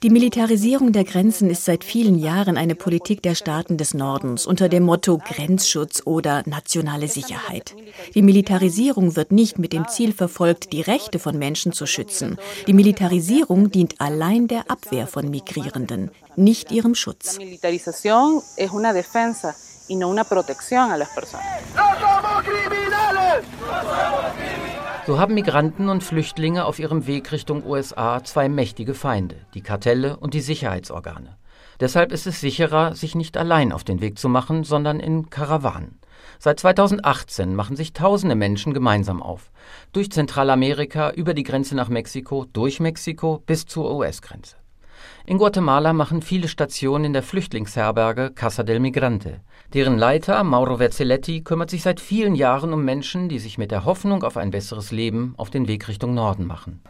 Die 0.03 0.10
Militarisierung 0.10 0.91
der 0.91 1.03
Grenzen 1.03 1.50
ist 1.50 1.65
seit 1.65 1.83
vielen 1.83 2.19
Jahren 2.19 2.57
eine 2.57 2.75
Politik 2.75 3.24
der 3.24 3.33
Staaten 3.33 3.77
des 3.77 3.95
Nordens 3.95 4.45
unter 4.45 4.69
dem 4.69 4.83
Motto 4.83 5.17
Grenzschutz 5.17 6.03
oder 6.05 6.43
nationale 6.45 7.07
Sicherheit. 7.07 7.75
Die 8.13 8.21
Militarisierung 8.21 9.15
wird 9.15 9.31
nicht 9.31 9.57
mit 9.57 9.74
dem 9.74 9.88
Ziel 9.88 10.13
verfolgt, 10.13 10.74
die 10.74 10.81
Rechte 10.81 11.17
von 11.17 11.39
Menschen 11.39 11.74
zu 11.74 11.88
schützen. 11.88 12.38
Die 12.67 12.74
Militarisierung 12.74 13.71
dient 13.71 14.00
allein 14.00 14.48
der 14.48 14.69
Abwehr 14.69 15.07
von 15.07 15.27
Migrierenden, 15.27 16.12
nicht 16.36 16.71
ihrem 16.71 16.93
Schutz 16.93 17.39
y 19.91 19.98
no 19.98 20.07
una 20.07 20.24
protección 20.24 20.89
a 20.89 20.98
las 20.98 21.10
personas. 21.10 21.45
So 25.05 25.19
haben 25.19 25.33
Migranten 25.33 25.89
und 25.89 26.01
Flüchtlinge 26.01 26.63
auf 26.63 26.79
ihrem 26.79 27.07
Weg 27.07 27.31
Richtung 27.33 27.65
USA 27.65 28.24
zwei 28.24 28.48
mächtige 28.48 28.93
Feinde, 28.93 29.36
die 29.53 29.62
Kartelle 29.62 30.15
und 30.15 30.33
die 30.33 30.39
Sicherheitsorgane. 30.39 31.38
Deshalb 31.81 32.13
ist 32.13 32.25
es 32.25 32.39
sicherer, 32.39 32.95
sich 32.95 33.15
nicht 33.15 33.36
allein 33.36 33.74
auf 33.74 33.83
den 33.83 34.00
Weg 34.00 34.17
zu 34.17 34.29
machen, 34.29 34.63
sondern 34.63 35.01
in 35.01 35.29
Karawanen. 35.29 36.00
Seit 36.39 36.60
2018 36.60 37.53
machen 37.53 37.75
sich 37.75 37.91
tausende 37.91 38.36
Menschen 38.36 38.74
gemeinsam 38.74 39.21
auf. 39.21 39.51
Durch 39.91 40.10
Zentralamerika, 40.10 41.12
über 41.12 41.33
die 41.33 41.43
Grenze 41.43 41.75
nach 41.75 41.89
Mexiko, 41.89 42.45
durch 42.53 42.79
Mexiko 42.79 43.43
bis 43.45 43.65
zur 43.65 43.93
US-Grenze. 43.93 44.55
In 45.25 45.38
Guatemala 45.38 45.93
machen 45.93 46.21
viele 46.21 46.48
Stationen 46.48 47.05
in 47.05 47.13
der 47.13 47.24
Flüchtlingsherberge 47.24 48.31
Casa 48.31 48.63
del 48.63 48.79
Migrante. 48.79 49.41
Deren 49.74 49.98
Leiter 49.98 50.44
Mauro 50.44 50.78
Verzelletti 50.78 51.42
kümmert 51.42 51.70
sich 51.70 51.84
seit 51.84 52.01
vielen 52.01 52.36
Jahren 52.36 52.74
um 52.74 52.84
Menschen, 52.84 53.30
die 53.30 53.40
sich 53.40 53.58
mit 53.58 53.72
der 53.72 53.86
Hoffnung 53.86 54.22
auf 54.24 54.36
ein 54.36 54.51
besseres 54.51 54.92
Leben 54.92 55.34
auf 55.38 55.50
den 55.50 55.70
Weg 55.70 55.88
Richtung 55.88 56.13
Norden 56.13 56.46
machen. 56.46 56.82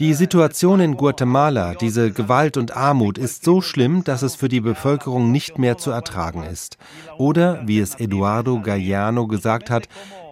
Die 0.00 0.14
Situation 0.14 0.80
in 0.80 0.96
Guatemala, 0.96 1.74
diese 1.74 2.12
Gewalt 2.12 2.56
und 2.56 2.74
Armut 2.74 3.18
ist 3.18 3.44
so 3.44 3.60
schlimm, 3.60 4.04
dass 4.04 4.22
es 4.22 4.36
für 4.36 4.48
die 4.48 4.62
Bevölkerung 4.62 5.30
nicht 5.30 5.58
mehr 5.58 5.76
zu 5.76 5.90
ertragen 5.90 6.44
ist. 6.44 6.78
Oder, 7.18 7.60
wie 7.66 7.80
es 7.80 7.96
Eduardo 7.96 8.62
Galliano 8.62 9.26
gesagt 9.26 9.68
hat, 9.68 9.88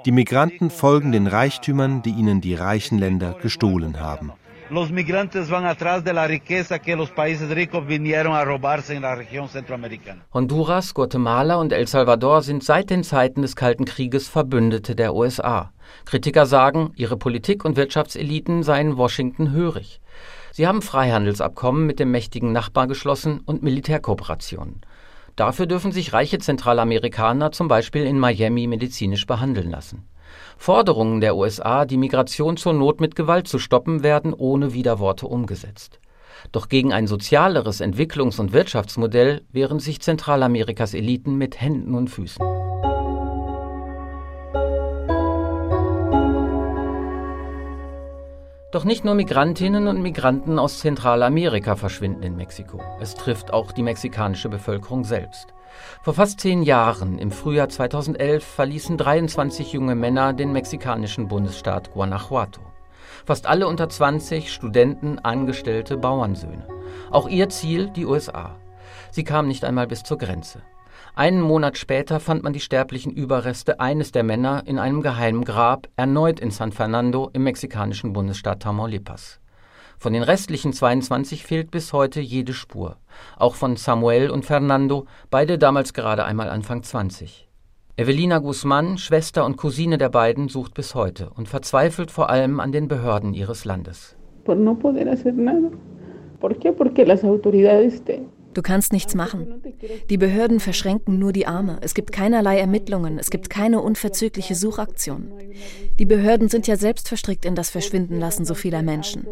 die 0.07 0.13
Migranten 0.13 0.71
folgen 0.71 1.13
den 1.13 1.27
Reichtümern, 1.27 2.03
die 2.03 2.11
ihnen 2.11 2.41
die 2.41 2.55
reichen 2.55 2.99
Länder 2.99 3.37
gestohlen 3.41 4.01
haben. 4.01 4.33
Los 4.73 4.91
migrantes 4.91 5.51
van 5.51 5.67
atrás 5.67 6.03
de 6.03 6.15
la 6.15 6.27
riqueza 6.27 6.79
que 6.79 6.97
los 6.97 7.11
países 7.11 7.51
ricos 7.51 7.87
vinieron 7.87 8.35
a 8.35 8.43
robarse 8.43 8.95
en 8.95 9.03
la 9.03 9.15
región 9.15 9.51
centroamericana. 9.51 10.25
Honduras, 10.31 10.95
Guatemala 10.95 11.59
und 11.59 11.75
El 11.75 11.87
Salvador 11.87 12.43
sind 12.43 12.65
seit 12.65 12.89
den 12.89 13.05
Zeiten 13.05 13.43
des 13.43 13.55
Kalten 13.55 13.85
Krieges 13.85 14.29
Verbündete 14.29 14.95
der 14.95 15.15
USA. 15.15 15.73
Kritiker 16.07 16.47
sagen, 16.47 16.95
ihre 16.97 17.19
Politik 17.19 17.67
und 17.67 17.77
Wirtschaftseliten 17.77 18.63
seien 18.63 18.97
Washington 18.97 19.53
hörig. 19.53 20.01
Sie 20.53 20.67
haben 20.67 20.81
Freihandelsabkommen 20.81 21.85
mit 21.85 22.01
dem 22.01 22.11
mächtigen 22.11 22.53
Nachbar 22.53 22.87
geschlossen 22.87 23.43
und 23.45 23.63
Militärkooperationen. 23.63 24.81
Dafür 25.37 25.67
dürfen 25.67 25.93
sich 25.93 26.15
reiche 26.15 26.39
Zentralamerikaner 26.39 27.53
zum 27.53 27.69
Beispiel 27.69 28.07
in 28.07 28.19
Miami 28.19 28.67
medizinisch 28.67 29.27
behandeln 29.27 29.71
lassen. 29.71 30.09
Forderungen 30.57 31.21
der 31.21 31.37
USA, 31.37 31.85
die 31.85 31.97
Migration 31.97 32.57
zur 32.57 32.73
Not 32.73 33.01
mit 33.01 33.17
Gewalt 33.17 33.49
zu 33.49 33.59
stoppen, 33.59 34.03
werden 34.03 34.33
ohne 34.33 34.73
Widerworte 34.73 35.27
umgesetzt. 35.27 35.99
Doch 36.51 36.69
gegen 36.69 36.93
ein 36.93 37.07
sozialeres 37.07 37.81
Entwicklungs- 37.81 38.41
und 38.41 38.53
Wirtschaftsmodell 38.53 39.43
wehren 39.53 39.79
sich 39.79 40.01
Zentralamerikas 40.01 40.95
Eliten 40.95 41.37
mit 41.37 41.61
Händen 41.61 41.95
und 41.95 42.09
Füßen. 42.09 42.45
Doch 48.73 48.85
nicht 48.85 49.05
nur 49.05 49.15
Migrantinnen 49.15 49.87
und 49.87 50.01
Migranten 50.01 50.59
aus 50.59 50.79
Zentralamerika 50.79 51.77
verschwinden 51.77 52.23
in 52.23 52.37
Mexiko. 52.37 52.81
Es 53.01 53.15
trifft 53.15 53.53
auch 53.53 53.71
die 53.71 53.83
mexikanische 53.83 54.49
Bevölkerung 54.49 55.05
selbst. 55.05 55.49
Vor 56.03 56.15
fast 56.15 56.41
zehn 56.41 56.63
Jahren, 56.63 57.19
im 57.19 57.31
Frühjahr 57.31 57.69
2011, 57.69 58.45
verließen 58.45 58.97
23 58.97 59.73
junge 59.73 59.95
Männer 59.95 60.33
den 60.33 60.53
mexikanischen 60.53 61.29
Bundesstaat 61.29 61.93
Guanajuato. 61.93 62.61
Fast 63.25 63.47
alle 63.47 63.69
unter 63.69 63.89
20 63.89 64.53
Studenten, 64.53 65.19
Angestellte, 65.19 65.97
Bauernsöhne. 65.97 66.67
Auch 67.11 67.29
ihr 67.29 67.49
Ziel 67.49 67.91
die 67.91 68.07
USA. 68.07 68.57
Sie 69.11 69.25
kamen 69.25 69.49
nicht 69.49 69.65
einmal 69.65 69.87
bis 69.87 70.03
zur 70.03 70.19
Grenze. 70.19 70.63
Einen 71.15 71.43
Monat 71.43 71.77
später 71.77 72.21
fand 72.21 72.43
man 72.43 72.55
die 72.55 72.61
sterblichen 72.61 73.13
Überreste 73.13 73.81
eines 73.81 74.13
der 74.13 74.23
Männer 74.23 74.63
in 74.67 74.79
einem 74.79 75.03
geheimen 75.03 75.45
Grab, 75.45 75.89
erneut 75.97 76.41
in 76.41 76.51
San 76.51 76.73
Fernando 76.73 77.31
im 77.35 77.43
mexikanischen 77.45 78.15
Bundesstaat 78.15 78.61
Tamaulipas. 78.63 79.42
Von 80.03 80.15
den 80.15 80.25
restlichen 80.25 80.73
22 80.73 81.45
fehlt 81.45 81.71
bis 81.71 81.93
heute 81.93 82.21
jede 82.21 82.55
Spur. 82.55 82.97
Auch 83.39 83.55
von 83.55 83.77
Samuel 83.77 84.31
und 84.31 84.45
Fernando, 84.45 85.07
beide 85.31 85.59
damals 85.59 85.95
gerade 85.95 86.25
einmal 86.25 86.51
Anfang 86.51 86.83
20. 86.83 87.49
Evelina 87.97 88.39
Guzman, 88.39 88.99
Schwester 88.99 89.47
und 89.47 89.57
Cousine 89.57 89.99
der 89.99 90.09
beiden, 90.09 90.49
sucht 90.49 90.75
bis 90.75 90.97
heute 90.97 91.31
und 91.31 91.47
verzweifelt 91.49 92.11
vor 92.11 92.31
allem 92.31 92.59
an 92.59 92.73
den 92.73 92.89
Behörden 92.89 93.33
ihres 93.33 93.65
Landes. 93.65 94.17
Por 94.43 94.57
no 94.57 94.75
poder 94.75 95.09
hacer 95.09 95.35
nada. 95.35 95.71
¿Por 96.41 96.59
qué? 96.59 96.73
Porque 96.73 97.05
las 97.05 97.23
autoridades 97.23 98.03
te, 98.03 98.27
Du 98.55 98.63
kannst 98.63 98.93
nichts 98.93 99.15
machen. 99.15 99.63
Die 100.11 100.19
Behörden 100.19 100.61
verschränken 100.61 101.19
nur 101.19 101.33
die 101.33 101.47
Arme. 101.47 101.79
Es 101.81 101.95
gibt 101.95 102.13
keinerlei 102.13 102.59
Ermittlungen. 102.59 103.19
Es 103.19 103.31
gibt 103.31 103.51
keine 103.51 103.81
unverzügliche 103.81 104.55
Suchaktion. 104.55 105.33
Die 105.99 106.05
Behörden 106.05 106.49
sind 106.49 106.67
ja 106.67 106.77
selbst 106.77 107.09
verstrickt 107.09 107.45
in 107.45 107.55
das 107.55 107.71
Verschwindenlassen 107.71 108.45
so 108.45 108.55
vieler 108.55 108.83
Menschen. 108.83 109.27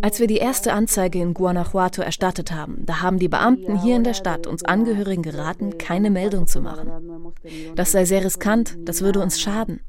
Als 0.00 0.20
wir 0.20 0.26
die 0.26 0.38
erste 0.38 0.72
Anzeige 0.72 1.20
in 1.20 1.34
Guanajuato 1.34 2.02
erstattet 2.02 2.52
haben, 2.52 2.84
da 2.86 3.02
haben 3.02 3.18
die 3.18 3.28
Beamten 3.28 3.80
hier 3.80 3.96
in 3.96 4.04
der 4.04 4.14
Stadt 4.14 4.46
uns 4.46 4.64
Angehörigen 4.64 5.22
geraten, 5.22 5.78
keine 5.78 6.10
Meldung 6.10 6.46
zu 6.46 6.60
machen. 6.60 7.32
Das 7.74 7.92
sei 7.92 8.04
sehr 8.04 8.24
riskant, 8.24 8.78
das 8.84 9.02
würde 9.02 9.20
uns 9.20 9.40
schaden. 9.40 9.80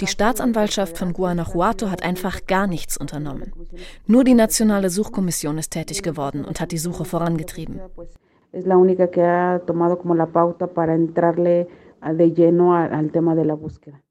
Die 0.00 0.06
Staatsanwaltschaft 0.06 0.96
von 0.96 1.12
Guanajuato 1.12 1.90
hat 1.90 2.02
einfach 2.02 2.46
gar 2.46 2.66
nichts 2.66 2.96
unternommen. 2.96 3.52
Nur 4.06 4.24
die 4.24 4.34
Nationale 4.34 4.90
Suchkommission 4.90 5.58
ist 5.58 5.70
tätig 5.70 6.02
geworden 6.02 6.44
und 6.44 6.60
hat 6.60 6.72
die 6.72 6.78
Suche 6.78 7.04
vorangetrieben. 7.04 7.80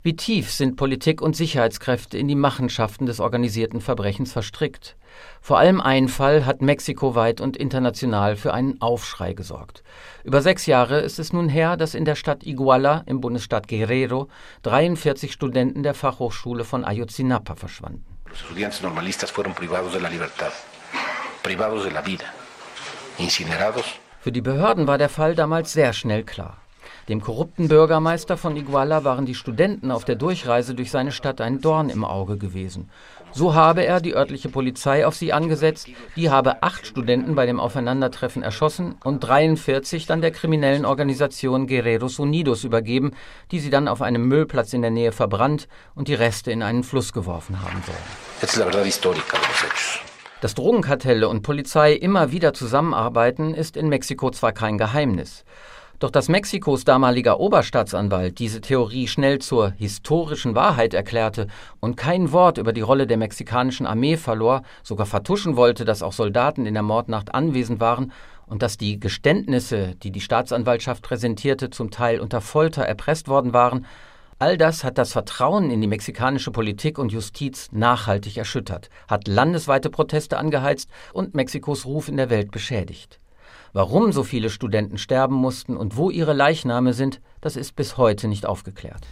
Wie 0.03 0.15
tief 0.15 0.51
sind 0.51 0.75
Politik 0.75 1.21
und 1.21 1.35
Sicherheitskräfte 1.35 2.17
in 2.17 2.27
die 2.27 2.35
Machenschaften 2.35 3.07
des 3.07 3.19
organisierten 3.19 3.81
Verbrechens 3.81 4.31
verstrickt? 4.31 4.95
Vor 5.41 5.57
allem 5.57 5.81
ein 5.81 6.07
Fall 6.07 6.45
hat 6.45 6.61
mexikoweit 6.61 7.41
und 7.41 7.57
international 7.57 8.35
für 8.35 8.53
einen 8.53 8.79
Aufschrei 8.79 9.33
gesorgt. 9.33 9.83
Über 10.23 10.41
sechs 10.41 10.67
Jahre 10.67 10.99
ist 10.99 11.17
es 11.17 11.33
nun 11.33 11.49
her, 11.49 11.77
dass 11.77 11.95
in 11.95 12.05
der 12.05 12.15
Stadt 12.15 12.45
Iguala 12.45 13.03
im 13.07 13.21
Bundesstaat 13.21 13.67
Guerrero 13.67 14.27
43 14.63 15.33
Studenten 15.33 15.81
der 15.81 15.95
Fachhochschule 15.95 16.65
von 16.65 16.85
Ayotzinapa 16.85 17.55
verschwanden. 17.55 18.05
Los 18.29 18.41
estudiantes 18.41 18.83
normalistas 18.83 19.31
fueron 19.31 19.53
privados 19.55 19.93
de 19.93 20.01
la 20.01 20.09
libertad, 20.09 20.51
privados 21.41 21.83
de 21.83 21.91
la 21.91 22.05
vida, 22.05 22.25
incinerados. 23.17 23.85
Für 24.21 24.31
die 24.31 24.41
Behörden 24.41 24.85
war 24.85 24.99
der 24.99 25.09
Fall 25.09 25.33
damals 25.33 25.73
sehr 25.73 25.93
schnell 25.93 26.23
klar. 26.23 26.57
Dem 27.09 27.21
korrupten 27.21 27.67
Bürgermeister 27.69 28.37
von 28.37 28.55
Iguala 28.55 29.03
waren 29.03 29.25
die 29.25 29.33
Studenten 29.33 29.89
auf 29.89 30.05
der 30.05 30.13
Durchreise 30.13 30.75
durch 30.75 30.91
seine 30.91 31.11
Stadt 31.11 31.41
ein 31.41 31.59
Dorn 31.59 31.89
im 31.89 32.05
Auge 32.05 32.37
gewesen. 32.37 32.87
So 33.31 33.55
habe 33.55 33.83
er 33.83 33.99
die 33.99 34.15
örtliche 34.15 34.49
Polizei 34.49 35.07
auf 35.07 35.15
sie 35.15 35.33
angesetzt, 35.33 35.87
die 36.15 36.29
habe 36.29 36.61
acht 36.61 36.85
Studenten 36.85 37.33
bei 37.33 37.47
dem 37.47 37.59
Aufeinandertreffen 37.59 38.43
erschossen 38.43 38.95
und 39.03 39.21
43 39.21 40.05
dann 40.05 40.21
der 40.21 40.29
kriminellen 40.29 40.85
Organisation 40.85 41.65
Guerreros 41.65 42.19
Unidos 42.19 42.63
übergeben, 42.63 43.13
die 43.51 43.59
sie 43.59 43.71
dann 43.71 43.87
auf 43.87 44.03
einem 44.03 44.27
Müllplatz 44.27 44.73
in 44.73 44.83
der 44.83 44.91
Nähe 44.91 45.11
verbrannt 45.11 45.67
und 45.95 46.09
die 46.09 46.13
Reste 46.13 46.51
in 46.51 46.61
einen 46.61 46.83
Fluss 46.83 47.11
geworfen 47.11 47.59
haben 47.59 47.81
sollen. 47.87 47.97
Dass 50.41 50.53
Drogenkartelle 50.53 51.27
und 51.27 51.41
Polizei 51.41 51.93
immer 51.93 52.31
wieder 52.31 52.53
zusammenarbeiten, 52.53 53.55
ist 53.55 53.77
in 53.77 53.89
Mexiko 53.89 54.29
zwar 54.29 54.51
kein 54.51 54.77
Geheimnis. 54.77 55.43
Doch 55.99 56.11
dass 56.11 56.29
Mexikos 56.29 56.85
damaliger 56.85 57.41
Oberstaatsanwalt 57.41 58.39
diese 58.39 58.61
Theorie 58.61 59.09
schnell 59.09 59.39
zur 59.39 59.71
historischen 59.71 60.55
Wahrheit 60.55 60.93
erklärte 60.93 61.47
und 61.81 61.97
kein 61.97 62.31
Wort 62.31 62.57
über 62.57 62.71
die 62.71 62.79
Rolle 62.79 63.05
der 63.05 63.17
mexikanischen 63.17 63.85
Armee 63.85 64.15
verlor, 64.15 64.61
sogar 64.81 65.05
vertuschen 65.05 65.57
wollte, 65.57 65.83
dass 65.83 66.01
auch 66.01 66.13
Soldaten 66.13 66.65
in 66.65 66.73
der 66.73 66.83
Mordnacht 66.83 67.35
anwesend 67.35 67.81
waren 67.81 68.13
und 68.47 68.61
dass 68.61 68.77
die 68.77 68.97
Geständnisse, 68.97 69.95
die 70.01 70.11
die 70.11 70.21
Staatsanwaltschaft 70.21 71.03
präsentierte, 71.03 71.69
zum 71.69 71.91
Teil 71.91 72.21
unter 72.21 72.39
Folter 72.39 72.83
erpresst 72.83 73.27
worden 73.27 73.51
waren, 73.51 73.85
all 74.39 74.57
das 74.57 74.85
hat 74.85 74.97
das 74.97 75.11
Vertrauen 75.11 75.69
in 75.69 75.81
die 75.81 75.87
mexikanische 75.87 76.51
Politik 76.51 76.97
und 76.97 77.11
Justiz 77.11 77.67
nachhaltig 77.73 78.37
erschüttert, 78.37 78.89
hat 79.09 79.27
landesweite 79.27 79.89
Proteste 79.89 80.37
angeheizt 80.37 80.89
und 81.11 81.35
Mexikos 81.35 81.85
Ruf 81.85 82.07
in 82.07 82.15
der 82.15 82.29
Welt 82.29 82.51
beschädigt. 82.51 83.18
Warum 83.73 84.11
so 84.11 84.23
viele 84.23 84.49
Studenten 84.49 84.97
sterben 84.97 85.35
mussten 85.35 85.77
und 85.77 85.97
wo 85.97 86.09
ihre 86.09 86.33
Leichname 86.33 86.93
sind, 86.93 87.21
das 87.41 87.55
ist 87.55 87.75
bis 87.75 87.97
heute 87.97 88.27
nicht 88.27 88.45
aufgeklärt. 88.45 89.07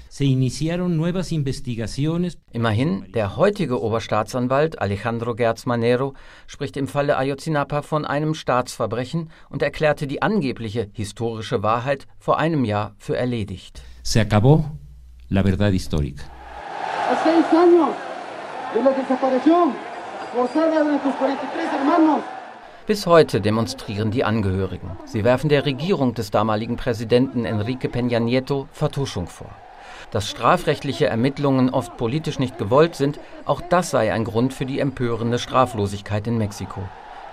Immerhin, 2.51 3.11
der 3.13 3.37
heutige 3.37 3.81
Oberstaatsanwalt 3.81 4.81
Alejandro 4.81 5.35
Gertz 5.35 5.65
Manero 5.65 6.13
spricht 6.47 6.77
im 6.77 6.87
Falle 6.87 7.17
Ayotzinapa 7.17 7.81
von 7.81 8.05
einem 8.05 8.33
Staatsverbrechen 8.33 9.29
und 9.49 9.61
erklärte 9.61 10.07
die 10.07 10.21
angebliche 10.21 10.89
historische 10.93 11.63
Wahrheit 11.63 12.07
vor 12.17 12.39
einem 12.39 12.65
Jahr 12.65 12.95
für 12.97 13.15
erledigt. 13.15 13.81
Se 14.03 14.21
acabó 14.21 14.63
la 15.29 15.43
verdad 15.43 15.71
histórica. 15.73 16.23
Hace 17.09 17.23
seis 17.23 17.53
años 17.53 17.89
de 18.73 18.83
la 18.83 18.91
desaparición 18.91 19.73
forzada 20.33 20.83
de 20.83 20.91
nuestros 20.91 21.17
43 21.17 21.73
hermanos. 21.73 22.36
Bis 22.87 23.05
heute 23.05 23.41
demonstrieren 23.41 24.11
die 24.11 24.23
Angehörigen. 24.23 24.91
Sie 25.03 25.25
werfen 25.25 25.49
der 25.49 25.65
Regierung 25.65 26.13
des 26.13 26.31
damaligen 26.31 26.77
Präsidenten 26.77 27.43
Enrique 27.43 27.89
Peña 27.89 28.21
Nieto 28.21 28.69
Vertuschung 28.71 29.27
vor. 29.27 29.49
Dass 30.11 30.29
strafrechtliche 30.29 31.07
Ermittlungen 31.07 31.69
oft 31.69 31.97
politisch 31.97 32.39
nicht 32.39 32.57
gewollt 32.57 32.95
sind, 32.95 33.19
auch 33.43 33.59
das 33.59 33.89
sei 33.89 34.13
ein 34.13 34.23
Grund 34.23 34.53
für 34.53 34.65
die 34.65 34.79
empörende 34.79 35.37
Straflosigkeit 35.37 36.27
in 36.27 36.37
Mexiko. 36.37 36.81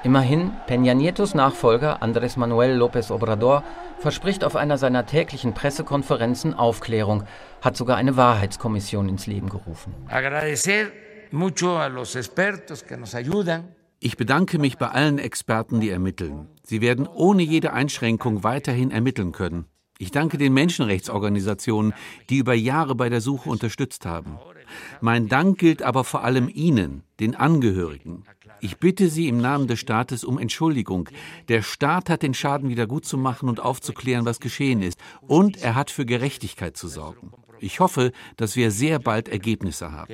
Immerhin, 0.03 0.51
Peña 0.69 0.93
Nietos 0.93 1.35
Nachfolger 1.35 2.03
Andrés 2.03 2.37
Manuel 2.37 2.77
López 2.77 3.13
Obrador 3.13 3.63
verspricht 4.01 4.43
auf 4.43 4.57
einer 4.57 4.77
seiner 4.77 5.07
täglichen 5.07 5.55
Pressekonferenzen 5.55 6.55
Aufklärung, 6.55 7.23
hat 7.63 7.77
sogar 7.77 7.97
eine 7.97 8.17
Wahrheitskommission 8.17 9.09
ins 9.09 9.29
Leben 9.29 9.51
gerufen. 9.51 9.95
Agradecer 10.09 10.87
mucho 11.31 11.79
a 11.79 11.87
los 11.87 12.17
expertos 12.17 12.85
que 12.85 12.97
nos 12.97 13.15
ayudan 13.15 13.69
ich 14.05 14.19
bedanke 14.19 14.59
mich 14.59 14.77
bei 14.77 14.89
allen 14.89 15.19
Experten, 15.19 15.81
die 15.81 15.89
ermitteln. 15.89 16.47
Sie 16.63 16.83
werden 16.83 17.07
ohne 17.07 17.43
jede 17.43 17.73
Einschränkung 17.73 18.45
weiterhin 18.45 18.91
ermitteln 18.91 19.33
können. 19.33 19.65
Ich 19.99 20.11
danke 20.11 20.37
den 20.37 20.53
Menschenrechtsorganisationen, 20.53 21.95
die 22.29 22.37
über 22.37 22.53
Jahre 22.53 22.95
bei 22.97 23.09
der 23.09 23.23
Suche 23.23 23.49
unterstützt 23.49 24.05
haben. 24.05 24.39
Mein 25.01 25.29
Dank 25.29 25.57
gilt 25.57 25.83
aber 25.83 26.05
vor 26.05 26.23
allem 26.23 26.51
Ihnen, 26.53 27.03
den 27.19 27.35
Angehörigen. 27.35 28.25
Ich 28.61 28.77
bitte 28.77 29.09
Sie 29.09 29.27
im 29.27 29.39
Namen 29.39 29.69
des 29.69 29.81
Staates 29.81 30.23
um 30.23 30.39
Entschuldigung. 30.39 31.09
Der 31.49 31.63
Staat 31.63 32.11
hat 32.11 32.23
den 32.23 32.35
Schaden 32.35 32.69
wieder 32.69 32.87
gut 32.87 33.07
zu 33.07 33.17
machen 33.17 33.49
und 33.49 33.61
aufzuklären, 33.61 34.27
was 34.27 34.39
geschehen 34.39 34.83
ist. 34.83 35.01
Und 35.23 35.63
er 35.63 35.77
hat 35.77 35.91
für 35.91 36.05
Gerechtigkeit 36.05 36.77
zu 36.77 36.89
sorgen. 36.89 37.33
Ich 37.59 37.81
hoffe, 37.81 38.13
dass 38.37 38.55
wir 38.55 38.71
sehr 38.71 38.99
bald 38.99 39.31
Ergebnisse 39.31 39.93
haben 39.93 40.13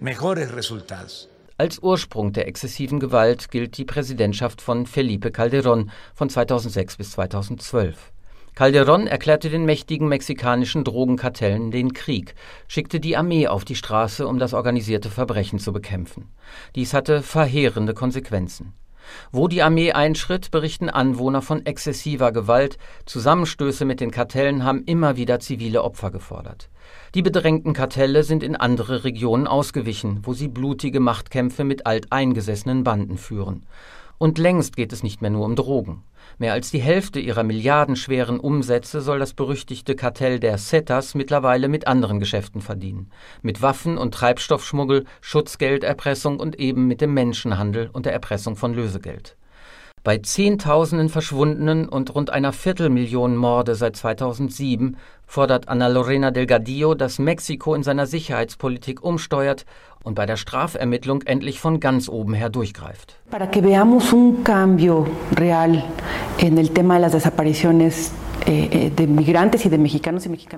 mejores 0.00 0.54
resultados. 0.54 1.28
Als 1.56 1.80
Ursprung 1.82 2.32
der 2.32 2.46
exzessiven 2.46 3.00
Gewalt 3.00 3.50
gilt 3.50 3.78
die 3.78 3.84
Präsidentschaft 3.84 4.62
von 4.62 4.86
Felipe 4.86 5.30
Calderón 5.30 5.88
von 6.14 6.30
2006 6.30 6.96
bis 6.96 7.10
2012. 7.12 8.12
Calderón 8.54 9.06
erklärte 9.06 9.50
den 9.50 9.64
mächtigen 9.64 10.08
mexikanischen 10.08 10.84
Drogenkartellen 10.84 11.70
den 11.70 11.92
Krieg, 11.92 12.34
schickte 12.66 13.00
die 13.00 13.16
Armee 13.16 13.48
auf 13.48 13.64
die 13.64 13.76
Straße, 13.76 14.26
um 14.26 14.38
das 14.38 14.54
organisierte 14.54 15.10
Verbrechen 15.10 15.58
zu 15.58 15.72
bekämpfen. 15.72 16.28
Dies 16.74 16.94
hatte 16.94 17.22
verheerende 17.22 17.94
Konsequenzen. 17.94 18.74
Wo 19.32 19.48
die 19.48 19.62
Armee 19.62 19.92
einschritt, 19.92 20.50
berichten 20.50 20.88
Anwohner 20.88 21.42
von 21.42 21.64
exzessiver 21.66 22.32
Gewalt. 22.32 22.78
Zusammenstöße 23.06 23.84
mit 23.84 24.00
den 24.00 24.10
Kartellen 24.10 24.64
haben 24.64 24.84
immer 24.84 25.16
wieder 25.16 25.40
zivile 25.40 25.82
Opfer 25.82 26.10
gefordert. 26.10 26.68
Die 27.14 27.22
bedrängten 27.22 27.72
Kartelle 27.72 28.22
sind 28.22 28.42
in 28.42 28.56
andere 28.56 29.04
Regionen 29.04 29.46
ausgewichen, 29.46 30.20
wo 30.22 30.34
sie 30.34 30.48
blutige 30.48 31.00
Machtkämpfe 31.00 31.64
mit 31.64 31.86
alteingesessenen 31.86 32.84
Banden 32.84 33.18
führen. 33.18 33.64
Und 34.18 34.36
längst 34.38 34.76
geht 34.76 34.92
es 34.92 35.04
nicht 35.04 35.22
mehr 35.22 35.30
nur 35.30 35.44
um 35.44 35.54
Drogen. 35.54 36.02
Mehr 36.38 36.52
als 36.52 36.70
die 36.70 36.80
Hälfte 36.80 37.20
ihrer 37.20 37.44
milliardenschweren 37.44 38.40
Umsätze 38.40 39.00
soll 39.00 39.20
das 39.20 39.32
berüchtigte 39.32 39.94
Kartell 39.94 40.40
der 40.40 40.56
Zetas 40.56 41.14
mittlerweile 41.14 41.68
mit 41.68 41.86
anderen 41.86 42.18
Geschäften 42.18 42.60
verdienen. 42.60 43.10
Mit 43.42 43.62
Waffen- 43.62 43.96
und 43.96 44.12
Treibstoffschmuggel, 44.12 45.04
Schutzgelderpressung 45.20 46.40
und 46.40 46.58
eben 46.58 46.86
mit 46.88 47.00
dem 47.00 47.14
Menschenhandel 47.14 47.90
und 47.92 48.06
der 48.06 48.12
Erpressung 48.12 48.56
von 48.56 48.74
Lösegeld. 48.74 49.36
Bei 50.04 50.18
Zehntausenden 50.18 51.08
Verschwundenen 51.08 51.88
und 51.88 52.14
rund 52.14 52.30
einer 52.30 52.52
Viertelmillion 52.52 53.36
Morde 53.36 53.74
seit 53.74 53.96
2007 53.96 54.96
fordert 55.26 55.68
Ana 55.68 55.88
Lorena 55.88 56.30
Delgadillo, 56.30 56.94
dass 56.94 57.18
Mexiko 57.18 57.74
in 57.74 57.82
seiner 57.82 58.06
Sicherheitspolitik 58.06 59.02
umsteuert 59.02 59.66
und 60.04 60.14
bei 60.14 60.24
der 60.24 60.36
Strafermittlung 60.36 61.22
endlich 61.22 61.60
von 61.60 61.80
ganz 61.80 62.08
oben 62.08 62.34
her 62.34 62.48
durchgreift. 62.48 63.16
Para 63.30 63.50
que 63.50 63.62
veamos 63.62 64.12
un 64.12 64.44
cambio 64.44 65.06
real 65.36 65.82
en 66.38 66.58
el 66.58 66.70
tema 66.70 66.94
de 66.94 67.00
las 67.00 67.12
desapariciones 67.12 68.12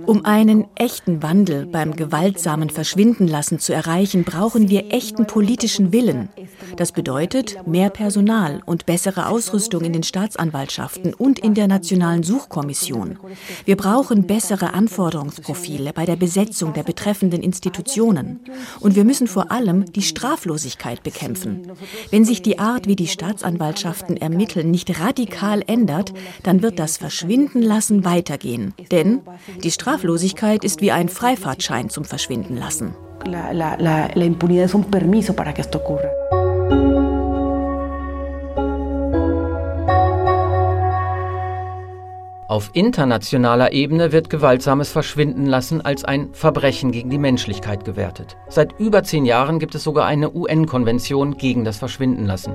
um 0.06 0.24
einen 0.24 0.66
echten 0.74 1.22
Wandel 1.22 1.66
beim 1.66 1.96
gewaltsamen 1.96 2.70
Verschwindenlassen 2.70 3.58
zu 3.58 3.72
erreichen, 3.72 4.24
brauchen 4.24 4.68
wir 4.68 4.92
echten 4.92 5.26
politischen 5.26 5.92
Willen. 5.92 6.28
Das 6.76 6.92
bedeutet 6.92 7.66
mehr 7.66 7.90
Personal 7.90 8.62
und 8.66 8.86
bessere 8.86 9.28
Ausrüstung 9.28 9.82
in 9.82 9.92
den 9.92 10.02
Staatsanwaltschaften 10.02 11.14
und 11.14 11.38
in 11.38 11.54
der 11.54 11.68
Nationalen 11.68 12.22
Suchkommission. 12.22 13.18
Wir 13.64 13.76
brauchen 13.76 14.26
bessere 14.26 14.72
Anforderungsprofile 14.74 15.92
bei 15.92 16.04
der 16.04 16.16
Besetzung 16.16 16.72
der 16.72 16.82
betreffenden 16.82 17.42
Institutionen. 17.42 18.40
Und 18.80 18.96
wir 18.96 19.04
müssen 19.04 19.26
vor 19.26 19.50
allem 19.50 19.92
die 19.92 20.02
Straflosigkeit 20.02 21.02
bekämpfen. 21.02 21.72
Wenn 22.10 22.24
sich 22.24 22.42
die 22.42 22.58
Art, 22.58 22.86
wie 22.86 22.96
die 22.96 23.08
Staatsanwaltschaften 23.08 24.16
ermitteln, 24.16 24.70
nicht 24.70 25.00
radikal 25.00 25.62
ändert, 25.66 26.12
dann 26.42 26.62
wird 26.62 26.78
das 26.78 26.96
Verschwinden 26.96 27.62
lassen 27.70 28.04
weitergehen. 28.04 28.74
Denn 28.90 29.20
die 29.62 29.70
Straflosigkeit 29.70 30.64
ist 30.64 30.80
wie 30.80 30.92
ein 30.92 31.08
Freifahrtschein 31.08 31.88
zum 31.88 32.04
Verschwinden 32.04 32.56
lassen. 32.56 32.94
La, 33.24 33.52
la, 33.52 33.76
la, 33.76 34.08
la 34.14 34.24
impunidad 34.24 34.64
es 34.64 34.74
un 34.74 34.90
permiso 34.90 35.32
para 35.34 35.52
que 35.52 35.60
esto 35.60 35.78
ocurra. 35.78 36.08
Auf 42.50 42.70
internationaler 42.72 43.72
Ebene 43.72 44.10
wird 44.10 44.28
gewaltsames 44.28 44.90
Verschwinden 44.90 45.46
lassen 45.46 45.82
als 45.82 46.04
ein 46.04 46.30
Verbrechen 46.32 46.90
gegen 46.90 47.08
die 47.08 47.18
Menschlichkeit 47.18 47.84
gewertet. 47.84 48.36
Seit 48.48 48.72
über 48.80 49.04
zehn 49.04 49.24
Jahren 49.24 49.60
gibt 49.60 49.76
es 49.76 49.84
sogar 49.84 50.06
eine 50.06 50.34
UN-Konvention 50.34 51.36
gegen 51.36 51.64
das 51.64 51.76
Verschwindenlassen. 51.76 52.54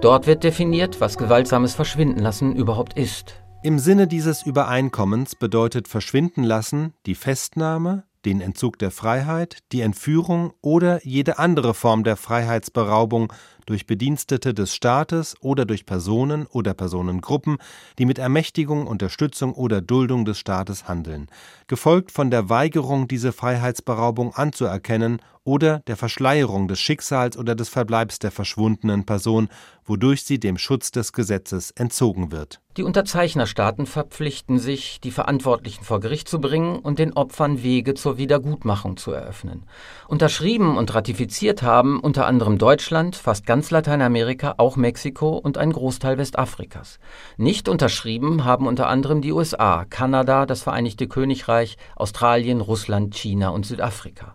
Dort 0.00 0.26
wird 0.26 0.44
definiert, 0.44 1.02
was 1.02 1.18
gewaltsames 1.18 1.74
Verschwindenlassen 1.74 2.56
überhaupt 2.56 2.94
ist. 2.94 3.43
Im 3.64 3.78
Sinne 3.78 4.06
dieses 4.06 4.42
Übereinkommens 4.42 5.36
bedeutet 5.36 5.88
Verschwinden 5.88 6.44
lassen 6.44 6.92
die 7.06 7.14
Festnahme, 7.14 8.04
den 8.26 8.42
Entzug 8.42 8.78
der 8.78 8.90
Freiheit, 8.90 9.60
die 9.72 9.80
Entführung 9.80 10.52
oder 10.60 11.02
jede 11.02 11.38
andere 11.38 11.72
Form 11.72 12.04
der 12.04 12.18
Freiheitsberaubung 12.18 13.32
durch 13.64 13.86
Bedienstete 13.86 14.52
des 14.52 14.74
Staates 14.74 15.34
oder 15.40 15.64
durch 15.64 15.86
Personen 15.86 16.46
oder 16.46 16.74
Personengruppen, 16.74 17.56
die 17.98 18.04
mit 18.04 18.18
Ermächtigung, 18.18 18.86
Unterstützung 18.86 19.54
oder 19.54 19.80
Duldung 19.80 20.26
des 20.26 20.38
Staates 20.38 20.86
handeln, 20.86 21.28
gefolgt 21.66 22.12
von 22.12 22.30
der 22.30 22.48
Weigerung, 22.48 23.08
diese 23.08 23.32
Freiheitsberaubung 23.32 24.34
anzuerkennen 24.34 25.20
oder 25.44 25.80
der 25.86 25.96
Verschleierung 25.96 26.68
des 26.68 26.80
Schicksals 26.80 27.36
oder 27.36 27.54
des 27.54 27.68
Verbleibs 27.68 28.18
der 28.18 28.30
verschwundenen 28.30 29.04
Person, 29.04 29.48
wodurch 29.84 30.24
sie 30.24 30.40
dem 30.40 30.56
Schutz 30.56 30.90
des 30.90 31.12
Gesetzes 31.12 31.70
entzogen 31.72 32.32
wird. 32.32 32.60
Die 32.78 32.82
Unterzeichnerstaaten 32.82 33.86
verpflichten 33.86 34.58
sich, 34.58 35.00
die 35.00 35.12
Verantwortlichen 35.12 35.84
vor 35.84 36.00
Gericht 36.00 36.28
zu 36.28 36.40
bringen 36.40 36.78
und 36.80 36.98
den 36.98 37.12
Opfern 37.12 37.62
Wege 37.62 37.94
zur 37.94 38.18
Wiedergutmachung 38.18 38.96
zu 38.96 39.12
eröffnen. 39.12 39.66
Unterschrieben 40.08 40.76
und 40.76 40.92
ratifiziert 40.92 41.62
haben 41.62 42.00
unter 42.00 42.26
anderem 42.26 42.58
Deutschland, 42.58 43.14
fast 43.14 43.46
ganz 43.46 43.70
Lateinamerika, 43.70 44.54
auch 44.56 44.76
Mexiko 44.76 45.36
und 45.36 45.56
ein 45.58 45.70
Großteil 45.70 46.18
Westafrikas. 46.18 46.98
Nicht 47.36 47.68
unterschrieben 47.68 48.44
haben 48.44 48.66
unter 48.66 48.88
anderem 48.88 49.20
die 49.20 49.32
USA, 49.32 49.84
Kanada, 49.84 50.46
das 50.46 50.62
Vereinigte 50.62 51.06
Königreich, 51.06 51.53
Australien, 51.96 52.60
Russland, 52.60 53.14
China 53.14 53.50
und 53.50 53.66
Südafrika. 53.66 54.34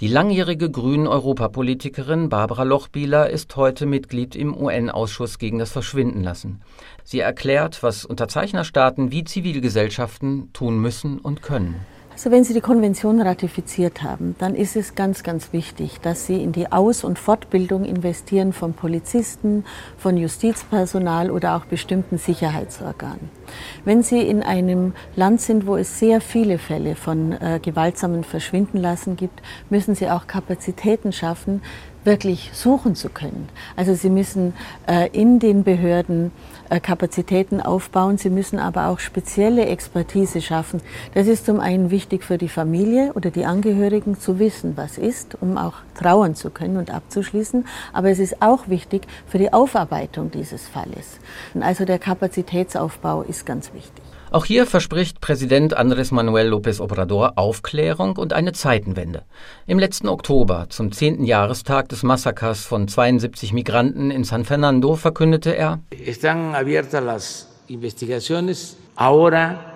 Die 0.00 0.08
langjährige 0.08 0.70
Grünen-Europapolitikerin 0.70 2.28
Barbara 2.28 2.62
Lochbieler 2.62 3.30
ist 3.30 3.54
heute 3.56 3.86
Mitglied 3.86 4.34
im 4.34 4.56
UN-Ausschuss 4.56 5.38
gegen 5.38 5.58
das 5.58 5.72
Verschwindenlassen. 5.72 6.62
Sie 7.04 7.20
erklärt, 7.20 7.82
was 7.82 8.04
Unterzeichnerstaaten 8.04 9.12
wie 9.12 9.24
Zivilgesellschaften 9.24 10.52
tun 10.52 10.78
müssen 10.78 11.18
und 11.18 11.42
können. 11.42 11.86
Also 12.20 12.32
wenn 12.32 12.44
Sie 12.44 12.52
die 12.52 12.60
Konvention 12.60 13.22
ratifiziert 13.22 14.02
haben, 14.02 14.34
dann 14.38 14.54
ist 14.54 14.76
es 14.76 14.94
ganz, 14.94 15.22
ganz 15.22 15.54
wichtig, 15.54 16.00
dass 16.02 16.26
Sie 16.26 16.42
in 16.42 16.52
die 16.52 16.70
Aus- 16.70 17.02
und 17.02 17.18
Fortbildung 17.18 17.86
investieren 17.86 18.52
von 18.52 18.74
Polizisten, 18.74 19.64
von 19.96 20.18
Justizpersonal 20.18 21.30
oder 21.30 21.56
auch 21.56 21.64
bestimmten 21.64 22.18
Sicherheitsorganen. 22.18 23.30
Wenn 23.86 24.02
Sie 24.02 24.20
in 24.20 24.42
einem 24.42 24.92
Land 25.16 25.40
sind, 25.40 25.66
wo 25.66 25.76
es 25.76 25.98
sehr 25.98 26.20
viele 26.20 26.58
Fälle 26.58 26.94
von 26.94 27.32
äh, 27.32 27.58
gewaltsamen 27.58 28.22
Verschwindenlassen 28.22 29.16
gibt, 29.16 29.40
müssen 29.70 29.94
Sie 29.94 30.10
auch 30.10 30.26
Kapazitäten 30.26 31.14
schaffen, 31.14 31.62
wirklich 32.04 32.50
suchen 32.52 32.96
zu 32.96 33.08
können. 33.08 33.48
Also 33.76 33.94
Sie 33.94 34.10
müssen 34.10 34.52
äh, 34.86 35.08
in 35.18 35.38
den 35.38 35.64
Behörden 35.64 36.32
Kapazitäten 36.78 37.60
aufbauen. 37.60 38.18
Sie 38.18 38.30
müssen 38.30 38.60
aber 38.60 38.86
auch 38.86 39.00
spezielle 39.00 39.66
Expertise 39.66 40.40
schaffen. 40.40 40.80
Das 41.14 41.26
ist 41.26 41.46
zum 41.46 41.58
einen 41.58 41.90
wichtig 41.90 42.22
für 42.22 42.38
die 42.38 42.48
Familie 42.48 43.12
oder 43.14 43.30
die 43.30 43.46
Angehörigen 43.46 44.20
zu 44.20 44.38
wissen, 44.38 44.76
was 44.76 44.98
ist, 44.98 45.36
um 45.40 45.58
auch 45.58 45.74
trauern 45.94 46.36
zu 46.36 46.50
können 46.50 46.76
und 46.76 46.90
abzuschließen. 46.94 47.66
Aber 47.92 48.10
es 48.10 48.20
ist 48.20 48.40
auch 48.40 48.68
wichtig 48.68 49.08
für 49.26 49.38
die 49.38 49.52
Aufarbeitung 49.52 50.30
dieses 50.30 50.68
Falles. 50.68 51.18
Also 51.58 51.84
der 51.84 51.98
Kapazitätsaufbau 51.98 53.22
ist 53.22 53.44
ganz 53.46 53.72
wichtig. 53.74 54.04
Auch 54.32 54.44
hier 54.44 54.64
verspricht 54.64 55.20
Präsident 55.20 55.76
Andrés 55.76 56.14
Manuel 56.14 56.52
López 56.52 56.80
Obrador 56.80 57.32
Aufklärung 57.34 58.16
und 58.16 58.32
eine 58.32 58.52
Zeitenwende. 58.52 59.24
Im 59.66 59.80
letzten 59.80 60.06
Oktober, 60.06 60.66
zum 60.68 60.92
zehnten 60.92 61.24
Jahrestag 61.24 61.88
des 61.88 62.04
Massakers 62.04 62.64
von 62.64 62.86
72 62.86 63.52
Migranten 63.52 64.12
in 64.12 64.22
San 64.22 64.44
Fernando, 64.44 64.94
verkündete 64.94 65.56
er: 65.56 65.80
Están 65.90 66.54
abiertas 66.60 67.02
las 67.02 67.48
investigaciones. 67.68 68.76
Ahora 68.96 69.74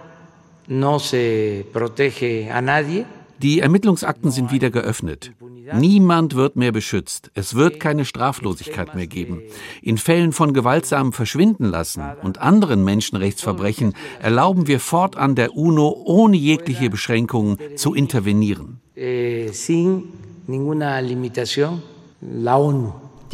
no 0.68 0.98
se 0.98 1.66
protege 1.72 2.50
a 2.50 2.60
nadie. 2.60 3.06
Die 3.38 3.60
Ermittlungsakten 3.60 4.30
sind 4.30 4.52
wieder 4.52 4.70
geöffnet. 4.70 5.32
Niemand 5.72 6.34
wird 6.34 6.56
mehr 6.56 6.72
beschützt. 6.72 7.30
Es 7.34 7.54
wird 7.54 7.80
keine 7.80 8.04
Straflosigkeit 8.04 8.94
mehr 8.94 9.06
geben. 9.06 9.42
In 9.82 9.98
Fällen 9.98 10.32
von 10.32 10.52
gewaltsamem 10.52 11.12
Verschwinden 11.12 11.64
lassen 11.64 12.04
und 12.22 12.38
anderen 12.38 12.84
Menschenrechtsverbrechen 12.84 13.94
erlauben 14.22 14.66
wir 14.66 14.78
fortan 14.78 15.34
der 15.34 15.56
UNO 15.56 16.02
ohne 16.04 16.36
jegliche 16.36 16.90
Beschränkungen 16.90 17.58
zu 17.76 17.94
intervenieren. 17.94 18.80
Eh, 18.94 19.48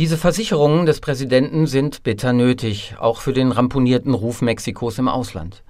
Diese 0.01 0.17
Versicherungen 0.17 0.87
des 0.87 0.99
Präsidenten 1.01 1.67
sind 1.67 2.05
bitter 2.05 2.33
nötig, 2.33 2.95
auch 2.99 3.21
für 3.21 3.35
den 3.35 3.53
ramponierten 3.53 4.15
Ruf 4.15 4.41
Mexikos 4.41 4.99
im 4.99 5.09
Ausland. 5.09 5.63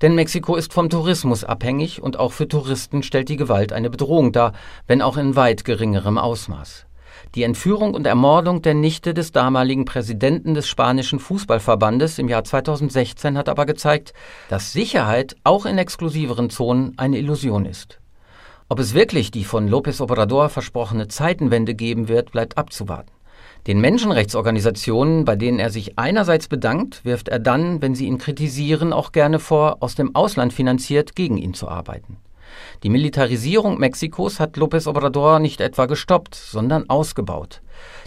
Denn 0.00 0.14
Mexiko 0.14 0.56
ist 0.56 0.72
vom 0.72 0.88
Tourismus 0.88 1.44
abhängig 1.44 2.00
und 2.00 2.18
auch 2.18 2.32
für 2.32 2.48
Touristen 2.48 3.02
stellt 3.02 3.28
die 3.28 3.36
Gewalt 3.36 3.74
eine 3.74 3.90
Bedrohung 3.90 4.32
dar, 4.32 4.54
wenn 4.86 5.02
auch 5.02 5.18
in 5.18 5.36
weit 5.36 5.66
geringerem 5.66 6.16
Ausmaß. 6.16 6.86
Die 7.34 7.42
Entführung 7.42 7.92
und 7.92 8.06
Ermordung 8.06 8.62
der 8.62 8.72
Nichte 8.72 9.12
des 9.12 9.32
damaligen 9.32 9.84
Präsidenten 9.84 10.54
des 10.54 10.66
spanischen 10.66 11.18
Fußballverbandes 11.18 12.18
im 12.18 12.30
Jahr 12.30 12.44
2016 12.44 13.36
hat 13.36 13.50
aber 13.50 13.66
gezeigt, 13.66 14.14
dass 14.48 14.72
Sicherheit 14.72 15.36
auch 15.44 15.66
in 15.66 15.76
exklusiveren 15.76 16.48
Zonen 16.48 16.94
eine 16.96 17.18
Illusion 17.18 17.66
ist. 17.66 18.00
Ob 18.70 18.78
es 18.78 18.94
wirklich 18.94 19.30
die 19.30 19.44
von 19.44 19.68
López 19.68 20.00
Obrador 20.00 20.48
versprochene 20.48 21.08
Zeitenwende 21.08 21.74
geben 21.74 22.08
wird, 22.08 22.32
bleibt 22.32 22.56
abzuwarten. 22.56 23.13
Den 23.66 23.80
Menschenrechtsorganisationen, 23.80 25.24
bei 25.24 25.36
denen 25.36 25.58
er 25.58 25.70
sich 25.70 25.98
einerseits 25.98 26.48
bedankt, 26.48 27.04
wirft 27.04 27.28
er 27.28 27.38
dann, 27.38 27.80
wenn 27.80 27.94
sie 27.94 28.06
ihn 28.06 28.18
kritisieren, 28.18 28.92
auch 28.92 29.10
gerne 29.10 29.38
vor, 29.38 29.78
aus 29.80 29.94
dem 29.94 30.14
Ausland 30.14 30.52
finanziert 30.52 31.16
gegen 31.16 31.38
ihn 31.38 31.54
zu 31.54 31.68
arbeiten. 31.68 32.18
Die 32.82 32.90
Militarisierung 32.90 33.78
Mexikos 33.78 34.38
hat 34.38 34.56
López 34.56 34.86
Obrador 34.86 35.38
nicht 35.38 35.60
etwa 35.60 35.86
gestoppt, 35.86 36.34
sondern 36.34 36.90
ausgebaut. 36.90 37.62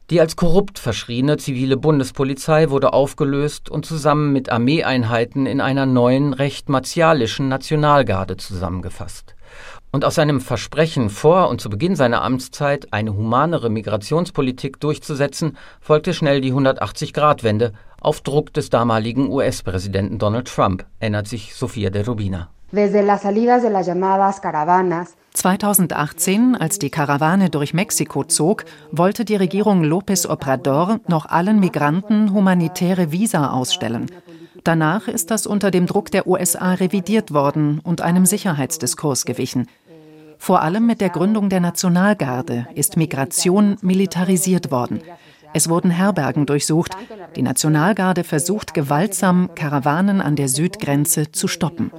Die 0.10 0.22
als 0.22 0.36
korrupt 0.36 0.80
verschriene 0.80 1.38
zivile 1.38 1.76
Bundespolizei 1.76 2.70
wurde 2.70 2.93
aufgelöst 2.93 3.70
und 3.70 3.86
zusammen 3.86 4.32
mit 4.32 4.50
Armeeeinheiten 4.50 5.46
in 5.48 5.60
einer 5.60 5.86
neuen, 5.86 6.34
recht 6.34 6.70
martialischen 6.70 7.50
Nationalgarde 7.50 8.38
zusammengefasst. 8.38 9.37
Und 9.91 10.04
aus 10.04 10.15
seinem 10.15 10.41
Versprechen 10.41 11.10
vor 11.10 11.50
und 11.50 11.62
zu 11.62 11.69
Beginn 11.69 11.95
seiner 11.95 12.21
Amtszeit, 12.21 12.88
eine 12.91 13.15
humanere 13.15 13.69
Migrationspolitik 13.69 14.80
durchzusetzen, 14.80 15.58
folgte 15.80 16.13
schnell 16.13 16.41
die 16.41 16.54
180-Grad-Wende 16.54 17.73
auf 18.02 18.21
Druck 18.21 18.54
des 18.54 18.69
damaligen 18.69 19.32
US-Präsidenten 19.32 20.19
Donald 20.19 20.47
Trump, 20.47 20.86
erinnert 21.00 21.28
sich 21.28 21.56
Sofia 21.56 21.89
de 21.89 22.04
Rubina. 22.04 22.50
2018, 25.34 26.56
als 26.56 26.80
die 26.80 26.89
Karawane 26.89 27.50
durch 27.50 27.73
Mexiko 27.73 28.23
zog, 28.26 28.65
wollte 28.91 29.23
die 29.23 29.36
Regierung 29.36 29.84
López 29.84 30.28
Obrador 30.28 31.00
noch 31.08 31.28
allen 31.28 31.60
Migranten 31.60 32.34
humanitäre 32.34 33.12
Visa 33.12 33.52
ausstellen. 33.52 34.12
Danach 34.67 35.08
ist 35.08 35.32
das 35.32 35.47
unter 35.47 35.71
dem 35.71 35.86
Druck 35.86 36.12
der 36.12 36.27
USA 36.27 36.73
revidiert 36.73 37.34
worden 37.34 37.80
und 37.86 38.01
einem 38.01 38.25
Sicherheitsdiskurs 38.25 39.23
gewichen. 39.23 39.69
Vor 40.39 40.62
allem 40.62 40.86
mit 40.86 40.99
der 40.99 41.08
Gründung 41.08 41.47
der 41.47 41.62
Nationalgarde 41.62 42.67
ist 42.75 42.97
Migration 42.97 43.77
militarisiert 43.80 44.69
worden. 44.69 44.99
Es 45.53 45.69
wurden 45.69 45.89
Herbergen 45.89 46.45
durchsucht. 46.45 46.97
Die 47.38 47.43
Nationalgarde 47.43 48.25
versucht 48.25 48.73
gewaltsam, 48.73 49.51
Karawanen 49.56 50.19
an 50.19 50.36
der 50.36 50.49
Südgrenze 50.49 51.32
zu 51.32 51.47
stoppen. 51.47 51.89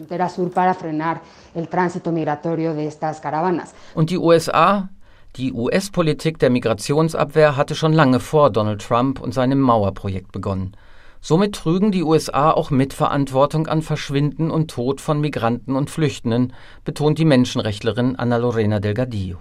Und 3.94 4.10
die 4.10 4.18
USA? 4.18 4.90
Die 5.36 5.52
US-Politik 5.54 6.38
der 6.38 6.50
Migrationsabwehr 6.50 7.56
hatte 7.56 7.74
schon 7.74 7.94
lange 7.94 8.20
vor 8.20 8.50
Donald 8.50 8.82
Trump 8.82 9.20
und 9.20 9.32
seinem 9.32 9.58
Mauerprojekt 9.58 10.32
begonnen. 10.32 10.74
Somit 11.20 11.54
trügen 11.54 11.90
die 11.90 12.04
USA 12.04 12.50
auch 12.52 12.70
Mitverantwortung 12.70 13.66
an 13.66 13.82
Verschwinden 13.82 14.50
und 14.50 14.70
Tod 14.70 15.00
von 15.00 15.20
Migranten 15.20 15.76
und 15.76 15.90
Flüchtenden, 15.90 16.52
betont 16.84 17.18
die 17.18 17.24
Menschenrechtlerin 17.24 18.16
Ana 18.16 18.36
Lorena 18.36 18.78
Delgadillo. 18.78 19.38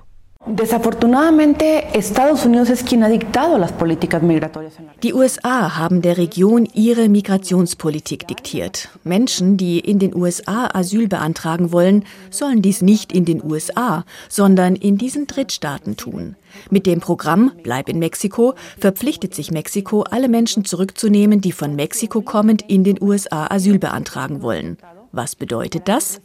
Die 5.03 5.13
USA 5.13 5.77
haben 5.77 6.01
der 6.01 6.17
Region 6.17 6.65
ihre 6.73 7.09
Migrationspolitik 7.09 8.27
diktiert. 8.29 8.89
Menschen, 9.03 9.57
die 9.57 9.79
in 9.79 9.99
den 9.99 10.15
USA 10.15 10.69
Asyl 10.73 11.09
beantragen 11.09 11.73
wollen, 11.73 12.05
sollen 12.29 12.61
dies 12.61 12.81
nicht 12.81 13.11
in 13.11 13.25
den 13.25 13.43
USA, 13.43 14.05
sondern 14.29 14.77
in 14.77 14.97
diesen 14.97 15.27
Drittstaaten 15.27 15.97
tun. 15.97 16.37
Mit 16.69 16.85
dem 16.85 17.01
Programm 17.01 17.51
Bleib 17.61 17.89
in 17.89 17.99
Mexiko 17.99 18.53
verpflichtet 18.79 19.35
sich 19.35 19.51
Mexiko, 19.51 20.03
alle 20.03 20.29
Menschen 20.29 20.63
zurückzunehmen, 20.63 21.41
die 21.41 21.51
von 21.51 21.75
Mexiko 21.75 22.21
kommend 22.21 22.61
in 22.69 22.85
den 22.85 23.01
USA 23.01 23.47
Asyl 23.47 23.79
beantragen 23.79 24.41
wollen. 24.41 24.77
Was 25.11 25.35
bedeutet 25.35 25.89
das? 25.89 26.21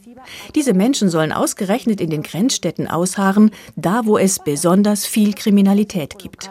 Diese 0.55 0.75
Menschen 0.75 1.09
sollen 1.09 1.33
ausgerechnet 1.33 2.01
in 2.01 2.11
den 2.11 2.23
Grenzstädten 2.23 2.89
ausharren, 2.89 3.51
da 3.77 4.03
wo 4.05 4.19
es 4.19 4.39
besonders 4.39 5.07
viel 5.07 5.35
Kriminalität 5.35 6.19
gibt. 6.19 6.49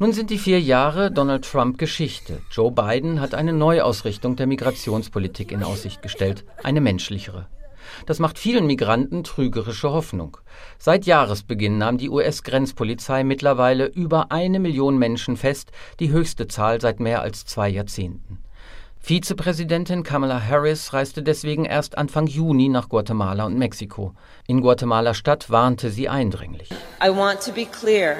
Nun 0.00 0.12
sind 0.12 0.30
die 0.30 0.38
vier 0.38 0.60
Jahre 0.60 1.10
Donald 1.10 1.44
Trump 1.44 1.76
Geschichte. 1.76 2.40
Joe 2.52 2.70
Biden 2.70 3.20
hat 3.20 3.34
eine 3.34 3.52
Neuausrichtung 3.52 4.36
der 4.36 4.46
Migrationspolitik 4.46 5.50
in 5.50 5.64
Aussicht 5.64 6.02
gestellt, 6.02 6.44
eine 6.62 6.80
menschlichere. 6.80 7.46
Das 8.06 8.18
macht 8.18 8.38
vielen 8.38 8.66
Migranten 8.66 9.24
trügerische 9.24 9.90
Hoffnung. 9.90 10.38
Seit 10.78 11.06
Jahresbeginn 11.06 11.78
nahm 11.78 11.98
die 11.98 12.10
US-Grenzpolizei 12.10 13.24
mittlerweile 13.24 13.86
über 13.86 14.30
eine 14.30 14.60
Million 14.60 14.98
Menschen 14.98 15.36
fest, 15.36 15.72
die 16.00 16.10
höchste 16.10 16.48
Zahl 16.48 16.80
seit 16.80 17.00
mehr 17.00 17.22
als 17.22 17.44
zwei 17.46 17.68
Jahrzehnten. 17.68 18.38
Vizepräsidentin 19.00 20.02
Kamala 20.02 20.40
Harris 20.40 20.92
reiste 20.92 21.22
deswegen 21.22 21.64
erst 21.64 21.96
Anfang 21.96 22.26
Juni 22.26 22.68
nach 22.68 22.88
Guatemala 22.88 23.46
und 23.46 23.56
Mexiko. 23.56 24.12
In 24.46 24.60
Guatemala 24.60 25.14
Stadt 25.14 25.50
warnte 25.50 25.90
sie 25.90 26.08
eindringlich. 26.08 26.68
I 27.02 27.08
want 27.08 27.40
to 27.40 27.52
be 27.52 27.64
clear 27.64 28.16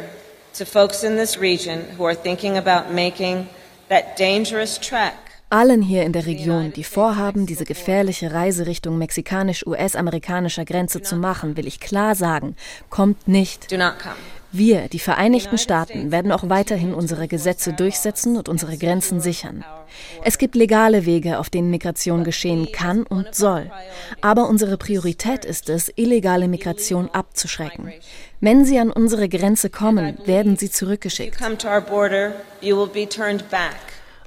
to 0.56 0.64
folks 0.64 1.02
in 1.02 1.16
this 1.16 1.38
region 1.38 1.80
who 1.98 2.06
are 2.06 2.16
thinking 2.16 2.56
about 2.56 2.94
making 2.94 3.48
that 3.88 4.16
dangerous 4.18 4.78
trek 4.78 5.27
allen 5.50 5.82
hier 5.82 6.04
in 6.04 6.12
der 6.12 6.26
Region, 6.26 6.72
die 6.72 6.84
vorhaben, 6.84 7.46
diese 7.46 7.64
gefährliche 7.64 8.32
Reise 8.32 8.66
Richtung 8.66 8.98
mexikanisch-US-amerikanischer 8.98 10.64
Grenze 10.64 11.02
zu 11.02 11.16
machen, 11.16 11.56
will 11.56 11.66
ich 11.66 11.80
klar 11.80 12.14
sagen, 12.14 12.56
kommt 12.90 13.28
nicht. 13.28 13.70
Wir, 14.50 14.88
die 14.88 14.98
Vereinigten 14.98 15.58
Staaten, 15.58 16.10
werden 16.10 16.32
auch 16.32 16.48
weiterhin 16.48 16.94
unsere 16.94 17.28
Gesetze 17.28 17.74
durchsetzen 17.74 18.36
und 18.38 18.48
unsere 18.48 18.78
Grenzen 18.78 19.20
sichern. 19.20 19.62
Es 20.24 20.38
gibt 20.38 20.54
legale 20.54 21.04
Wege, 21.04 21.38
auf 21.38 21.50
denen 21.50 21.70
Migration 21.70 22.24
geschehen 22.24 22.72
kann 22.72 23.02
und 23.02 23.34
soll. 23.34 23.70
Aber 24.22 24.48
unsere 24.48 24.78
Priorität 24.78 25.44
ist 25.44 25.68
es, 25.68 25.92
illegale 25.96 26.48
Migration 26.48 27.10
abzuschrecken. 27.10 27.92
Wenn 28.40 28.64
sie 28.64 28.78
an 28.78 28.90
unsere 28.90 29.28
Grenze 29.28 29.68
kommen, 29.68 30.16
werden 30.24 30.56
sie 30.56 30.70
zurückgeschickt. 30.70 31.38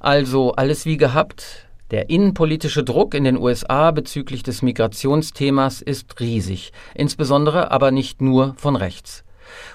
Also 0.03 0.53
alles 0.53 0.87
wie 0.87 0.97
gehabt. 0.97 1.67
Der 1.91 2.09
innenpolitische 2.09 2.83
Druck 2.83 3.13
in 3.13 3.23
den 3.23 3.37
USA 3.37 3.91
bezüglich 3.91 4.41
des 4.41 4.63
Migrationsthemas 4.63 5.83
ist 5.83 6.19
riesig, 6.19 6.73
insbesondere 6.95 7.69
aber 7.69 7.91
nicht 7.91 8.19
nur 8.19 8.55
von 8.57 8.75
rechts. 8.75 9.23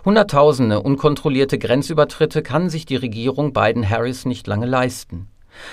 Hunderttausende 0.05 0.83
unkontrollierte 0.83 1.61
Grenzübertritte 1.61 2.43
kann 2.43 2.71
sich 2.71 2.87
die 2.87 2.97
Regierung 2.97 3.53
Biden-Harris 3.53 4.25
nicht 4.25 4.49
lange 4.49 4.67
leisten. 4.67 5.29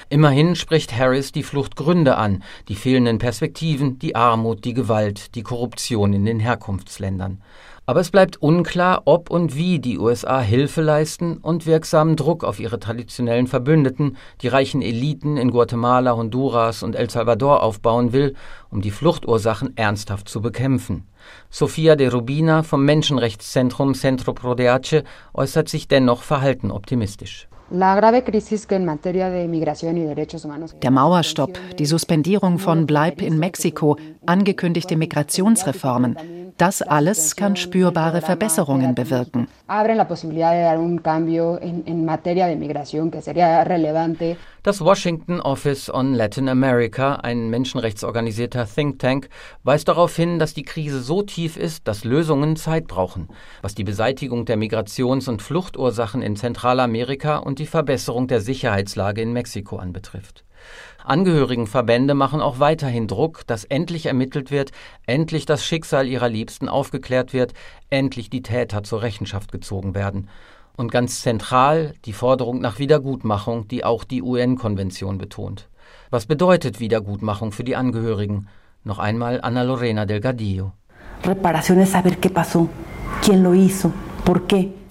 Immerhin 0.10 0.56
spricht 0.56 0.98
Harris 0.98 1.32
die 1.32 1.44
Fluchtgründe 1.44 2.18
an, 2.18 2.44
die 2.68 2.76
fehlenden 2.76 3.18
Perspektiven, 3.18 4.00
die 4.00 4.16
Armut, 4.16 4.66
die 4.66 4.74
Gewalt, 4.74 5.36
die 5.36 5.44
Korruption 5.44 6.14
in 6.14 6.26
den 6.26 6.40
Herkunftsländern. 6.40 7.42
Aber 7.86 8.00
es 8.00 8.12
bleibt 8.12 8.42
unklar, 8.42 9.02
ob 9.06 9.30
und 9.30 9.58
wie 9.58 9.80
die 9.80 10.00
USA 10.00 10.40
Hilfe 10.40 10.82
leisten 10.82 11.38
und 11.38 11.66
wirksamen 11.66 12.16
Druck 12.16 12.46
auf 12.46 12.62
ihre 12.62 12.80
traditionellen 12.80 13.48
Verbündeten, 13.48 14.16
die 14.42 14.48
reichen 14.48 14.82
Eliten 14.82 15.36
in 15.36 15.52
Guatemala, 15.52 16.16
Honduras 16.16 16.82
und 16.82 16.96
El 16.96 17.10
Salvador 17.10 17.62
aufbauen 17.62 18.14
will, 18.14 18.36
um 18.70 18.82
die 18.82 18.92
Fluchtursachen 18.92 19.76
ernsthaft 19.76 20.30
zu 20.30 20.42
bekämpfen. 20.42 21.10
Sofia 21.50 21.98
de 21.98 22.08
Rubina 22.08 22.64
vom 22.64 22.86
Menschenrechtszentrum 22.86 23.96
Centro 23.96 24.32
Prodeace 24.32 25.04
äußert 25.34 25.68
sich 25.68 25.90
dennoch 25.90 26.24
verhalten 26.24 26.72
optimistisch. 26.72 27.50
Der 30.82 30.92
Mauerstopp, 30.92 31.60
die 31.80 31.86
Suspendierung 31.86 32.60
von 32.60 32.86
Bleib 32.86 33.22
in 33.22 33.40
Mexiko, 33.40 33.98
angekündigte 34.26 34.96
Migrationsreformen, 34.96 36.18
das 36.58 36.82
alles 36.82 37.36
kann 37.36 37.56
spürbare 37.56 38.22
Verbesserungen 38.22 38.94
bewirken. 38.94 39.48
Das 44.64 44.80
Washington 44.80 45.42
Office 45.42 45.94
on 45.94 46.14
Latin 46.14 46.48
America, 46.48 47.16
ein 47.16 47.50
menschenrechtsorganisierter 47.50 48.66
Think 48.66 48.98
Tank, 48.98 49.28
weist 49.64 49.90
darauf 49.90 50.16
hin, 50.16 50.40
dass 50.40 50.54
die 50.54 50.64
Krise 50.64 51.02
so 51.02 51.22
tief 51.22 51.58
ist, 51.58 51.86
dass 51.86 52.06
Lösungen 52.06 52.56
Zeit 52.56 52.88
brauchen, 52.88 53.28
was 53.62 53.76
die 53.76 53.84
Beseitigung 53.84 54.46
der 54.46 54.56
Migrations- 54.56 55.28
und 55.28 55.42
Fluchtursachen 55.42 56.22
in 56.22 56.38
Zentralamerika 56.38 57.40
und 57.40 57.60
die 57.60 57.66
Verbesserung 57.66 58.30
der 58.30 58.40
Sicherheitslage 58.40 59.22
in 59.22 59.34
Mexiko 59.34 59.80
anbetrifft. 59.80 60.46
Angehörigenverbände 61.04 62.14
machen 62.14 62.40
auch 62.40 62.60
weiterhin 62.60 63.10
Druck, 63.10 63.46
dass 63.46 63.66
endlich 63.66 64.06
ermittelt 64.06 64.50
wird, 64.50 64.72
endlich 65.06 65.46
das 65.46 65.66
Schicksal 65.66 66.08
ihrer 66.08 66.30
Liebsten 66.30 66.70
aufgeklärt 66.70 67.34
wird, 67.34 67.52
endlich 67.90 68.30
die 68.30 68.44
Täter 68.44 68.84
zur 68.84 69.02
Rechenschaft 69.02 69.52
gezogen 69.52 69.94
werden. 69.94 70.30
Und 70.76 70.92
ganz 70.92 71.22
zentral 71.22 71.94
die 72.06 72.14
Forderung 72.14 72.60
nach 72.60 72.80
Wiedergutmachung, 72.80 73.68
die 73.68 73.84
auch 73.84 74.04
die 74.04 74.24
UN-Konvention 74.24 75.18
betont. 75.18 75.70
Was 76.10 76.26
bedeutet 76.26 76.80
Wiedergutmachung 76.80 77.52
für 77.52 77.64
die 77.64 77.76
Angehörigen? 77.76 78.48
Noch 78.84 79.00
einmal 79.00 79.40
Ana 79.42 79.64
Lorena 79.64 80.06
Delgadillo. 80.06 80.74
Reparación 81.24 81.80
es 81.80 81.92
saber 81.92 82.18
qué 82.20 82.30
pasó, 82.30 82.68
quién 83.22 83.44
lo 83.44 83.54
hizo, 83.54 83.94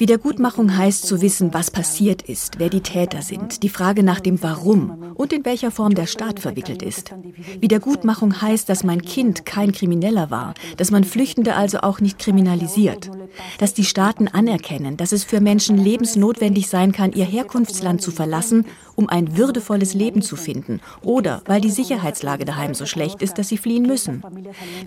Wiedergutmachung 0.03 0.77
heißt 0.77 1.07
zu 1.07 1.23
wissen, 1.23 1.55
was 1.55 1.71
passiert 1.71 2.23
ist, 2.23 2.59
wer 2.59 2.69
die 2.69 2.81
Täter 2.81 3.23
sind, 3.23 3.63
die 3.63 3.69
Frage 3.69 4.03
nach 4.03 4.19
dem 4.19 4.43
Warum 4.43 5.13
und 5.15 5.33
in 5.33 5.45
welcher 5.45 5.71
Form 5.71 5.95
der 5.95 6.07
Staat 6.07 6.41
verwickelt 6.41 6.83
ist. 6.83 7.15
Wiedergutmachung 7.61 8.43
heißt, 8.43 8.69
dass 8.69 8.83
mein 8.83 9.03
Kind 9.03 9.47
kein 9.47 9.71
Krimineller 9.71 10.29
war, 10.29 10.55
dass 10.77 10.91
man 10.91 11.05
Flüchtende 11.05 11.55
also 11.55 11.83
auch 11.83 12.01
nicht 12.01 12.19
kriminalisiert, 12.19 13.13
dass 13.59 13.75
die 13.75 13.85
Staaten 13.85 14.27
anerkennen, 14.27 14.97
dass 14.97 15.13
es 15.13 15.23
für 15.23 15.41
Menschen 15.41 15.79
lebensnotwendig 15.79 16.69
sein 16.69 16.91
kann, 16.91 17.13
ihr 17.13 17.25
Herkunftsland 17.25 18.03
zu 18.03 18.11
verlassen, 18.11 18.67
um 18.97 19.09
ein 19.09 19.37
würdevolles 19.37 19.95
Leben 19.95 20.21
zu 20.21 20.35
finden 20.35 20.81
oder 21.03 21.43
weil 21.47 21.61
die 21.61 21.71
Sicherheitslage 21.71 22.45
daheim 22.45 22.75
so 22.75 22.87
schlecht 22.87 23.23
ist, 23.23 23.39
dass 23.39 23.49
sie 23.49 23.57
fliehen 23.57 23.87
müssen. 23.87 24.25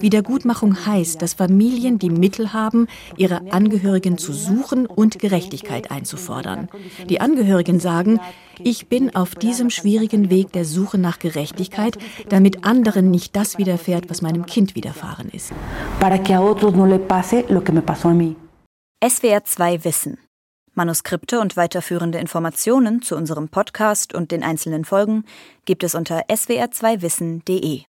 Wiedergutmachung 0.01 0.85
heißt, 0.85 1.21
dass 1.21 1.33
Familien 1.33 1.99
die 1.99 2.09
Mittel 2.09 2.51
haben, 2.51 2.87
ihre 3.15 3.53
Angehörigen 3.53 4.17
zu 4.17 4.33
suchen 4.33 4.85
und 5.05 5.19
Gerechtigkeit 5.19 5.91
einzufordern. 5.91 6.67
Die 7.07 7.21
Angehörigen 7.21 7.79
sagen, 7.79 8.19
ich 8.59 8.87
bin 8.87 9.15
auf 9.15 9.35
diesem 9.35 9.69
schwierigen 9.69 10.29
Weg 10.29 10.51
der 10.51 10.65
Suche 10.65 10.97
nach 10.97 11.19
Gerechtigkeit, 11.19 11.97
damit 12.27 12.65
anderen 12.65 13.11
nicht 13.11 13.35
das 13.35 13.57
widerfährt, 13.57 14.09
was 14.09 14.21
meinem 14.21 14.45
Kind 14.45 14.75
widerfahren 14.75 15.29
ist. 15.29 15.53
SWR 19.07 19.43
2 19.43 19.83
Wissen. 19.83 20.17
Manuskripte 20.73 21.39
und 21.39 21.55
weiterführende 21.55 22.17
Informationen 22.17 23.01
zu 23.01 23.15
unserem 23.15 23.47
Podcast 23.49 24.13
und 24.13 24.31
den 24.31 24.43
einzelnen 24.43 24.83
Folgen 24.85 25.23
gibt 25.65 25.83
es 25.83 25.95
unter 25.95 26.25
swr2wissen.de. 26.27 27.83